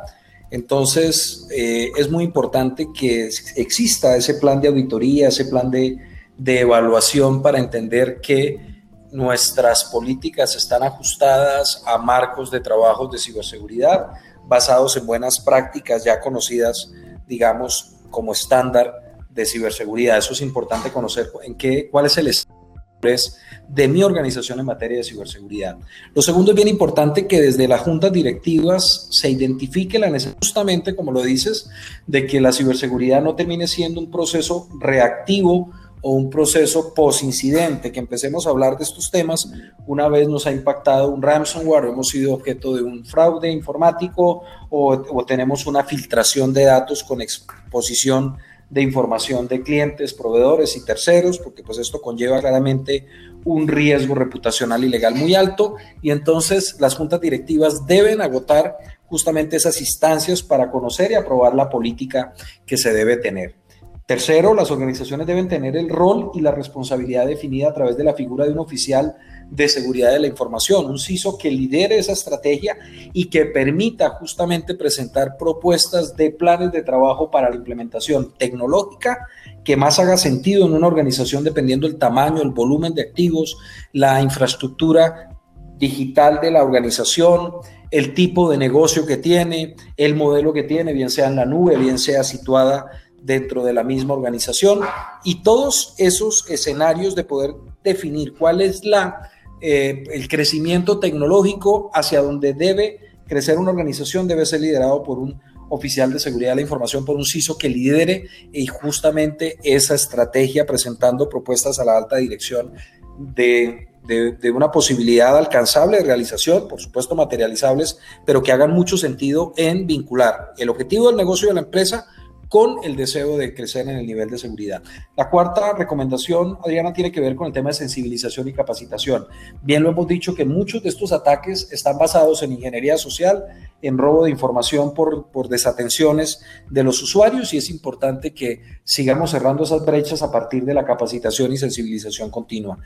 Entonces, 0.51 1.47
eh, 1.57 1.93
es 1.97 2.11
muy 2.11 2.25
importante 2.25 2.89
que 2.93 3.31
exista 3.55 4.17
ese 4.17 4.35
plan 4.35 4.61
de 4.61 4.67
auditoría, 4.67 5.29
ese 5.29 5.45
plan 5.45 5.71
de, 5.71 5.97
de 6.37 6.61
evaluación 6.61 7.43
para 7.43 7.59
entender 7.59 8.21
que 8.21 8.77
nuestras 9.11 9.85
políticas 9.85 10.55
están 10.57 10.83
ajustadas 10.83 11.83
a 11.87 11.97
marcos 11.99 12.51
de 12.51 12.61
trabajo 12.61 13.07
de 13.07 13.19
ciberseguridad 13.19 14.09
basados 14.47 14.97
en 14.97 15.07
buenas 15.07 15.41
prácticas 15.41 16.05
ya 16.05 16.21
conocidas, 16.21 16.91
digamos, 17.27 17.97
como 18.11 18.33
estándar 18.33 18.93
de 19.31 19.45
ciberseguridad. 19.45 20.19
Eso 20.19 20.33
es 20.33 20.41
importante 20.41 20.91
conocer 20.91 21.29
en 21.43 21.55
qué, 21.55 21.89
cuál 21.91 22.07
es 22.07 22.17
el 22.17 22.29
estrés 22.29 23.39
de 23.69 23.89
mi 23.89 24.03
organización 24.03 24.61
en 24.61 24.67
materia 24.67 24.99
de 24.99 25.05
ciberseguridad. 25.05 25.77
Lo 26.15 26.23
segundo 26.23 26.53
es 26.53 26.57
bien 26.57 26.69
importante 26.69 27.27
que 27.27 27.41
desde 27.41 27.69
las 27.69 27.81
juntas 27.81 28.13
directivas 28.13 29.09
se 29.11 29.29
identifique 29.29 29.99
la 29.99 30.09
necesidad, 30.09 30.39
justamente 30.41 30.95
como 30.95 31.13
lo 31.13 31.23
dices, 31.23 31.69
de 32.07 32.27
que 32.27 32.41
la 32.41 32.53
ciberseguridad 32.53 33.23
no 33.23 33.35
termine 33.35 33.67
siendo 33.67 34.01
un 34.01 34.11
proceso 34.11 34.69
reactivo 34.81 35.73
o 36.07 36.11
un 36.11 36.31
proceso 36.31 36.95
post-incidente, 36.95 37.91
que 37.91 37.99
empecemos 37.99 38.47
a 38.47 38.51
hablar 38.51 38.79
de 38.79 38.85
estos 38.85 39.11
temas 39.11 39.51
una 39.89 40.09
vez 40.09 40.29
nos 40.29 40.47
ha 40.47 40.53
impactado 40.53 41.09
un 41.09 41.21
ransomware, 41.21 41.87
hemos 41.87 42.11
sido 42.11 42.33
objeto 42.33 42.77
de 42.77 42.83
un 42.83 43.05
fraude 43.05 43.51
informático 43.51 44.45
o, 44.71 44.93
o 44.93 45.27
tenemos 45.27 45.67
una 45.67 45.83
filtración 45.83 46.53
de 46.53 46.63
datos 46.63 47.03
con 47.03 47.21
exposición 47.21 48.37
de 48.71 48.83
información 48.83 49.49
de 49.49 49.63
clientes, 49.63 50.15
proveedores 50.15 50.77
y 50.77 50.85
terceros, 50.85 51.41
porque 51.41 51.65
pues 51.65 51.79
esto 51.79 52.01
conlleva 52.01 52.39
claramente 52.39 53.09
un 53.45 53.67
riesgo 53.67 54.15
reputacional 54.15 54.85
y 54.85 54.89
legal 54.89 55.17
muy 55.17 55.35
alto 55.35 55.75
y 56.03 56.13
entonces 56.13 56.77
las 56.79 56.95
juntas 56.95 57.21
directivas 57.21 57.85
deben 57.85 58.21
agotar 58.21 58.77
justamente 59.07 59.57
esas 59.57 59.81
instancias 59.81 60.41
para 60.41 60.71
conocer 60.71 61.11
y 61.11 61.15
aprobar 61.15 61.57
la 61.57 61.69
política 61.69 62.33
que 62.65 62.77
se 62.77 62.93
debe 62.93 63.17
tener. 63.17 63.66
Tercero, 64.07 64.55
las 64.55 64.71
organizaciones 64.71 65.27
deben 65.27 65.49
tener 65.49 65.77
el 65.77 65.89
rol 65.89 66.31
y 66.33 66.41
la 66.41 66.53
responsabilidad 66.53 67.27
definida 67.27 67.71
a 67.71 67.75
través 67.75 67.97
de 67.97 68.05
la 68.05 68.15
figura 68.15 68.45
de 68.45 68.53
un 68.53 68.61
oficial 68.61 69.17
de 69.51 69.69
seguridad 69.69 70.13
de 70.13 70.21
la 70.21 70.29
información, 70.29 70.87
un 70.87 71.01
CISO 71.01 71.37
que 71.37 71.51
lidere 71.51 71.99
esa 71.99 72.13
estrategia 72.13 72.77
y 73.13 73.25
que 73.25 73.47
permita 73.47 74.11
justamente 74.11 74.77
presentar 74.77 75.37
propuestas 75.37 76.15
de 76.15 76.31
planes 76.31 76.71
de 76.71 76.85
trabajo 76.85 77.33
para 77.33 77.51
la 77.51 77.57
implementación 77.57 78.33
tecnológica 78.39 79.27
que 79.65 79.77
más 79.77 79.99
haga 79.99 80.17
sentido 80.17 80.67
en 80.67 80.75
una 80.75 80.87
organización 80.87 81.43
dependiendo 81.43 81.89
del 81.89 81.99
tamaño, 81.99 82.43
el 82.43 82.51
volumen 82.51 82.95
de 82.95 83.03
activos, 83.03 83.59
la 83.93 84.23
infraestructura 84.23 85.37
digital 85.79 86.39
de 86.41 86.53
la 86.53 86.63
organización, 86.63 87.55
el 87.91 88.15
tipo 88.15 88.49
de 88.49 88.57
negocio 88.57 89.05
que 89.05 89.17
tiene, 89.17 89.75
el 89.97 90.15
modelo 90.15 90.53
que 90.53 90.63
tiene, 90.63 90.93
bien 90.93 91.11
sea 91.11 91.27
en 91.27 91.37
la 91.37 91.45
nube, 91.45 91.77
bien 91.77 91.99
sea 91.99 92.23
situada 92.23 92.87
dentro 93.27 93.65
de 93.65 93.73
la 93.73 93.83
misma 93.83 94.15
organización 94.15 94.81
y 95.25 95.43
todos 95.43 95.95
esos 95.99 96.49
escenarios 96.49 97.15
de 97.15 97.25
poder 97.25 97.55
definir 97.83 98.35
cuál 98.35 98.61
es 98.61 98.85
la 98.85 99.31
eh, 99.61 100.05
el 100.13 100.29
crecimiento 100.29 101.01
tecnológico 101.01 101.91
hacia 101.93 102.21
donde 102.21 102.53
debe 102.53 103.01
crecer 103.27 103.59
una 103.59 103.71
organización 103.71 104.29
debe 104.29 104.47
ser 104.47 104.61
liderado 104.61 105.03
por 105.03 105.19
un 105.19 105.41
oficial 105.69 106.13
de 106.13 106.21
seguridad 106.21 106.51
de 106.51 106.57
la 106.57 106.63
información, 106.63 107.05
por 107.05 107.17
un 107.17 107.25
CISO 107.25 107.59
que 107.59 107.69
lidere 107.69 108.29
y 108.53 108.67
justamente 108.67 109.59
esa 109.65 109.95
estrategia 109.95 110.65
presentando 110.65 111.29
propuestas 111.29 111.81
a 111.81 111.85
la 111.85 111.97
alta 111.97 112.17
dirección 112.17 112.75
de, 113.19 113.89
de, 114.07 114.51
una 114.53 114.71
posibilidad 114.71 115.37
alcanzable 115.37 115.97
de 115.97 116.05
realización, 116.05 116.69
por 116.69 116.81
supuesto 116.81 117.17
materializables, 117.17 117.99
pero 118.25 118.43
que 118.43 118.53
hagan 118.53 118.71
mucho 118.71 118.97
sentido 118.97 119.53
en 119.57 119.87
vincular 119.87 120.53
el 120.59 120.69
objetivo 120.69 121.09
del 121.09 121.17
negocio 121.17 121.49
de 121.49 121.55
la 121.55 121.63
empresa 121.63 122.07
con 122.49 122.77
el 122.85 122.97
deseo 122.97 123.37
de 123.37 123.55
crecer 123.55 123.89
en 123.89 123.97
el 123.97 124.07
nivel 124.07 124.31
de 124.31 124.39
seguridad. 124.39 124.83
La 125.17 125.29
cuarta 125.29 125.73
recomendación, 125.73 126.59
Adriana, 126.65 126.93
tiene 126.93 127.11
que 127.11 127.21
ver 127.21 127.35
con 127.35 127.47
el 127.47 127.53
tema 127.53 127.71
de 127.71 127.75
sensibilización 127.75 128.49
y 128.49 128.53
capacitación. 128.53 129.27
Bien 129.63 129.83
lo 129.83 129.91
hemos 129.91 130.07
dicho 130.07 130.35
que 130.35 130.45
muchos 130.45 130.83
de 130.83 130.89
estos 130.89 131.13
ataques 131.13 131.69
están 131.73 131.99
basados 131.99 132.43
en 132.43 132.53
ingeniería 132.53 132.97
social, 132.99 133.45
en 133.83 133.99
robo 133.99 134.25
de 134.25 134.31
información 134.31 134.95
por, 134.95 135.31
por 135.31 135.49
desatenciones 135.49 136.41
de 136.71 136.85
los 136.85 137.03
usuarios 137.03 137.53
y 137.55 137.59
es 137.59 137.71
importante 137.71 138.33
que 138.33 138.63
sigamos 138.85 139.31
cerrando 139.31 139.65
esas 139.65 139.85
brechas 139.85 140.23
a 140.23 140.31
partir 140.31 140.65
de 140.65 140.75
la 140.75 140.85
capacitación 140.85 141.53
y 141.53 141.57
sensibilización 141.57 142.31
continua. 142.31 142.79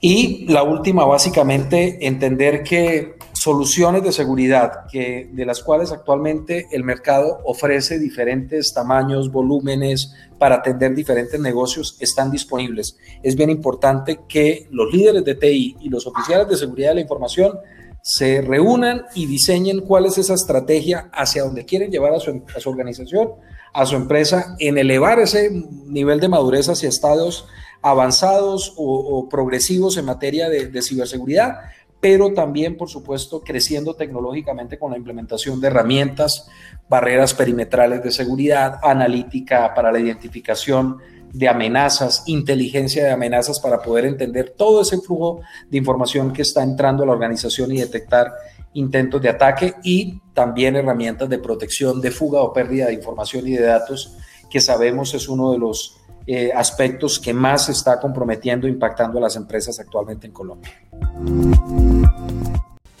Y 0.00 0.46
la 0.46 0.62
última, 0.62 1.04
básicamente, 1.04 2.06
entender 2.06 2.62
que 2.62 3.16
soluciones 3.48 4.02
de 4.02 4.12
seguridad, 4.12 4.84
que, 4.92 5.30
de 5.32 5.46
las 5.46 5.62
cuales 5.62 5.90
actualmente 5.90 6.66
el 6.70 6.84
mercado 6.84 7.40
ofrece 7.46 7.98
diferentes 7.98 8.74
tamaños, 8.74 9.32
volúmenes 9.32 10.12
para 10.38 10.56
atender 10.56 10.94
diferentes 10.94 11.40
negocios, 11.40 11.96
están 11.98 12.30
disponibles. 12.30 12.98
Es 13.22 13.36
bien 13.36 13.48
importante 13.48 14.20
que 14.28 14.68
los 14.70 14.92
líderes 14.92 15.24
de 15.24 15.34
TI 15.34 15.78
y 15.80 15.88
los 15.88 16.06
oficiales 16.06 16.46
de 16.46 16.58
seguridad 16.58 16.90
de 16.90 16.96
la 16.96 17.00
información 17.00 17.58
se 18.02 18.42
reúnan 18.42 19.06
y 19.14 19.24
diseñen 19.24 19.80
cuál 19.80 20.04
es 20.04 20.18
esa 20.18 20.34
estrategia 20.34 21.08
hacia 21.14 21.42
donde 21.42 21.64
quieren 21.64 21.90
llevar 21.90 22.12
a 22.12 22.20
su, 22.20 22.42
a 22.54 22.60
su 22.60 22.68
organización, 22.68 23.30
a 23.72 23.86
su 23.86 23.96
empresa, 23.96 24.56
en 24.58 24.76
elevar 24.76 25.20
ese 25.20 25.50
nivel 25.86 26.20
de 26.20 26.28
madurez 26.28 26.68
hacia 26.68 26.90
estados 26.90 27.48
avanzados 27.82 28.74
o, 28.76 29.28
progresivos 29.28 29.96
en 29.96 30.04
materia 30.04 30.48
de, 30.48 30.82
ciberseguridad, 30.82 31.58
pero 32.00 32.32
también, 32.32 32.76
por 32.76 32.88
supuesto, 32.88 33.40
creciendo 33.40 33.94
tecnológicamente 33.94 34.78
con 34.78 34.92
la 34.92 34.98
implementación 34.98 35.60
de 35.60 35.66
herramientas, 35.66 36.48
barreras 36.88 37.34
perimetrales 37.34 38.02
de 38.02 38.12
seguridad, 38.12 38.78
analítica 38.82 39.74
para 39.74 39.90
la 39.90 39.98
identificación 39.98 40.98
de 41.32 41.48
amenazas, 41.48 42.22
inteligencia 42.26 43.04
de 43.04 43.10
amenazas 43.10 43.60
para 43.60 43.82
poder 43.82 44.06
entender 44.06 44.54
todo 44.56 44.82
ese 44.82 44.98
flujo 44.98 45.40
de 45.68 45.78
información 45.78 46.32
que 46.32 46.42
está 46.42 46.62
entrando 46.62 47.02
a 47.02 47.06
la 47.06 47.12
organización 47.12 47.72
y 47.72 47.80
detectar 47.80 48.32
intentos 48.74 49.20
de 49.20 49.28
ataque 49.28 49.74
y 49.82 50.20
también 50.32 50.76
herramientas 50.76 51.28
de 51.28 51.38
protección 51.38 52.00
de 52.00 52.10
fuga 52.10 52.42
o 52.42 52.52
pérdida 52.52 52.86
de 52.86 52.94
información 52.94 53.46
y 53.46 53.52
de 53.52 53.62
datos 53.62 54.16
que 54.48 54.60
sabemos 54.60 55.14
es 55.14 55.28
uno 55.28 55.52
de 55.52 55.58
los 55.58 55.98
eh, 56.30 56.52
aspectos 56.54 57.18
que 57.18 57.32
más 57.32 57.70
está 57.70 57.98
comprometiendo, 57.98 58.68
impactando 58.68 59.16
a 59.16 59.22
las 59.22 59.36
empresas 59.36 59.80
actualmente 59.80 60.26
en 60.26 60.32
Colombia. 60.34 60.74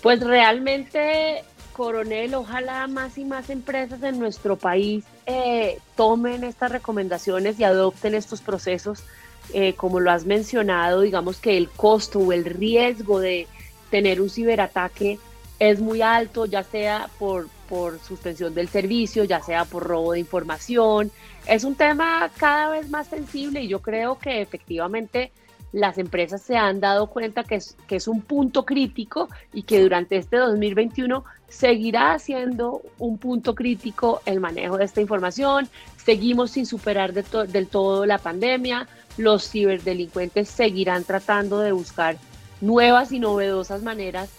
Pues 0.02 0.20
realmente, 0.20 1.44
coronel, 1.74 2.34
ojalá 2.34 2.86
más 2.86 3.18
y 3.18 3.26
más 3.26 3.50
empresas 3.50 4.02
en 4.02 4.18
nuestro 4.18 4.56
país 4.56 5.04
eh, 5.26 5.78
tomen 5.94 6.42
estas 6.42 6.72
recomendaciones 6.72 7.60
y 7.60 7.64
adopten 7.64 8.14
estos 8.14 8.40
procesos. 8.40 9.04
Eh, 9.52 9.74
como 9.74 10.00
lo 10.00 10.10
has 10.10 10.24
mencionado, 10.24 11.02
digamos 11.02 11.36
que 11.36 11.58
el 11.58 11.68
costo 11.68 12.20
o 12.20 12.32
el 12.32 12.46
riesgo 12.46 13.20
de 13.20 13.46
tener 13.90 14.22
un 14.22 14.30
ciberataque 14.30 15.18
es 15.58 15.80
muy 15.80 16.00
alto, 16.00 16.46
ya 16.46 16.62
sea 16.62 17.10
por, 17.18 17.48
por 17.68 17.98
suspensión 18.00 18.54
del 18.54 18.68
servicio, 18.68 19.24
ya 19.24 19.42
sea 19.42 19.64
por 19.64 19.84
robo 19.84 20.12
de 20.12 20.20
información. 20.20 21.10
Es 21.46 21.64
un 21.64 21.74
tema 21.74 22.30
cada 22.38 22.70
vez 22.70 22.88
más 22.90 23.08
sensible 23.08 23.62
y 23.62 23.68
yo 23.68 23.80
creo 23.80 24.18
que 24.18 24.40
efectivamente 24.40 25.30
las 25.72 25.98
empresas 25.98 26.40
se 26.40 26.56
han 26.56 26.80
dado 26.80 27.08
cuenta 27.08 27.44
que 27.44 27.56
es, 27.56 27.76
que 27.86 27.96
es 27.96 28.08
un 28.08 28.22
punto 28.22 28.64
crítico 28.64 29.28
y 29.52 29.62
que 29.62 29.82
durante 29.82 30.16
este 30.16 30.36
2021 30.38 31.24
seguirá 31.48 32.18
siendo 32.18 32.82
un 32.98 33.18
punto 33.18 33.54
crítico 33.54 34.22
el 34.24 34.40
manejo 34.40 34.78
de 34.78 34.84
esta 34.84 35.00
información. 35.00 35.68
Seguimos 35.96 36.52
sin 36.52 36.66
superar 36.66 37.12
del 37.12 37.68
todo 37.68 38.06
la 38.06 38.18
pandemia. 38.18 38.88
Los 39.18 39.50
ciberdelincuentes 39.50 40.48
seguirán 40.48 41.04
tratando 41.04 41.58
de 41.60 41.72
buscar 41.72 42.16
nuevas 42.60 43.12
y 43.12 43.18
novedosas 43.18 43.82
maneras 43.82 44.30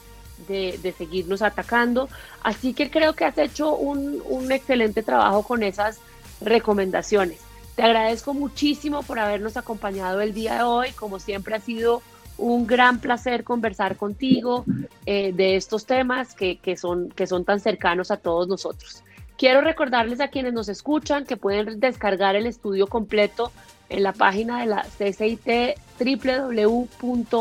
de, 0.48 0.94
seguirnos 0.98 1.42
atacando. 1.42 2.10
Así 2.44 2.74
que 2.74 2.90
creo 2.90 3.14
que 3.14 3.26
has 3.26 3.38
hecho 3.38 3.76
un, 3.76 4.22
un 4.28 4.52
excelente 4.52 5.04
trabajo 5.04 5.44
con 5.44 5.64
esas 5.64 6.00
recomendaciones. 6.42 7.40
Te 7.76 7.84
agradezco 7.84 8.34
muchísimo 8.34 9.04
por 9.04 9.20
habernos 9.20 9.58
acompañado 9.58 10.22
el 10.22 10.34
día 10.34 10.56
de 10.56 10.64
hoy. 10.64 10.92
Como 10.92 11.20
siempre 11.20 11.56
ha 11.56 11.60
sido 11.60 12.02
un 12.38 12.66
gran 12.66 13.00
placer 13.00 13.44
conversar 13.44 13.98
contigo 13.98 14.66
eh, 15.06 15.32
de 15.34 15.56
estos 15.56 15.86
temas 15.86 16.34
que, 16.34 16.58
que, 16.58 16.76
son, 16.78 17.10
que 17.10 17.28
son 17.28 17.46
tan 17.46 17.60
cercanos 17.60 18.12
a 18.12 18.18
todos 18.18 18.48
nosotros. 18.48 19.04
Quiero 19.38 19.62
recordarles 19.62 20.20
a 20.20 20.28
quienes 20.30 20.54
nos 20.54 20.68
escuchan 20.68 21.26
que 21.26 21.38
pueden 21.38 21.80
descargar 21.80 22.36
el 22.36 22.46
estudio 22.46 22.88
completo 22.88 23.52
en 23.88 24.04
la 24.04 24.14
página 24.14 24.60
de 24.60 24.66
la 24.66 24.84
CCIT 24.84 25.78
www.ccit.com 26.00 27.40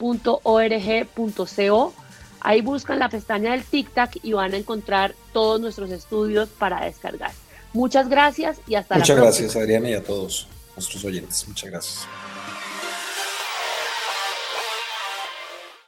.org.co. 0.00 1.94
Ahí 2.40 2.62
buscan 2.62 2.98
la 2.98 3.08
pestaña 3.10 3.52
del 3.52 3.62
TikTok 3.62 4.16
y 4.22 4.32
van 4.32 4.54
a 4.54 4.56
encontrar 4.56 5.14
todos 5.32 5.60
nuestros 5.60 5.90
estudios 5.90 6.48
para 6.48 6.84
descargar. 6.84 7.32
Muchas 7.72 8.08
gracias 8.08 8.58
y 8.66 8.74
hasta 8.74 8.94
la 8.96 9.04
próxima. 9.04 9.18
Muchas 9.18 9.38
gracias, 9.38 9.56
Adriana, 9.62 9.90
y 9.90 9.94
a 9.94 10.02
todos 10.02 10.48
nuestros 10.74 11.04
oyentes. 11.04 11.46
Muchas 11.46 11.70
gracias. 11.70 12.06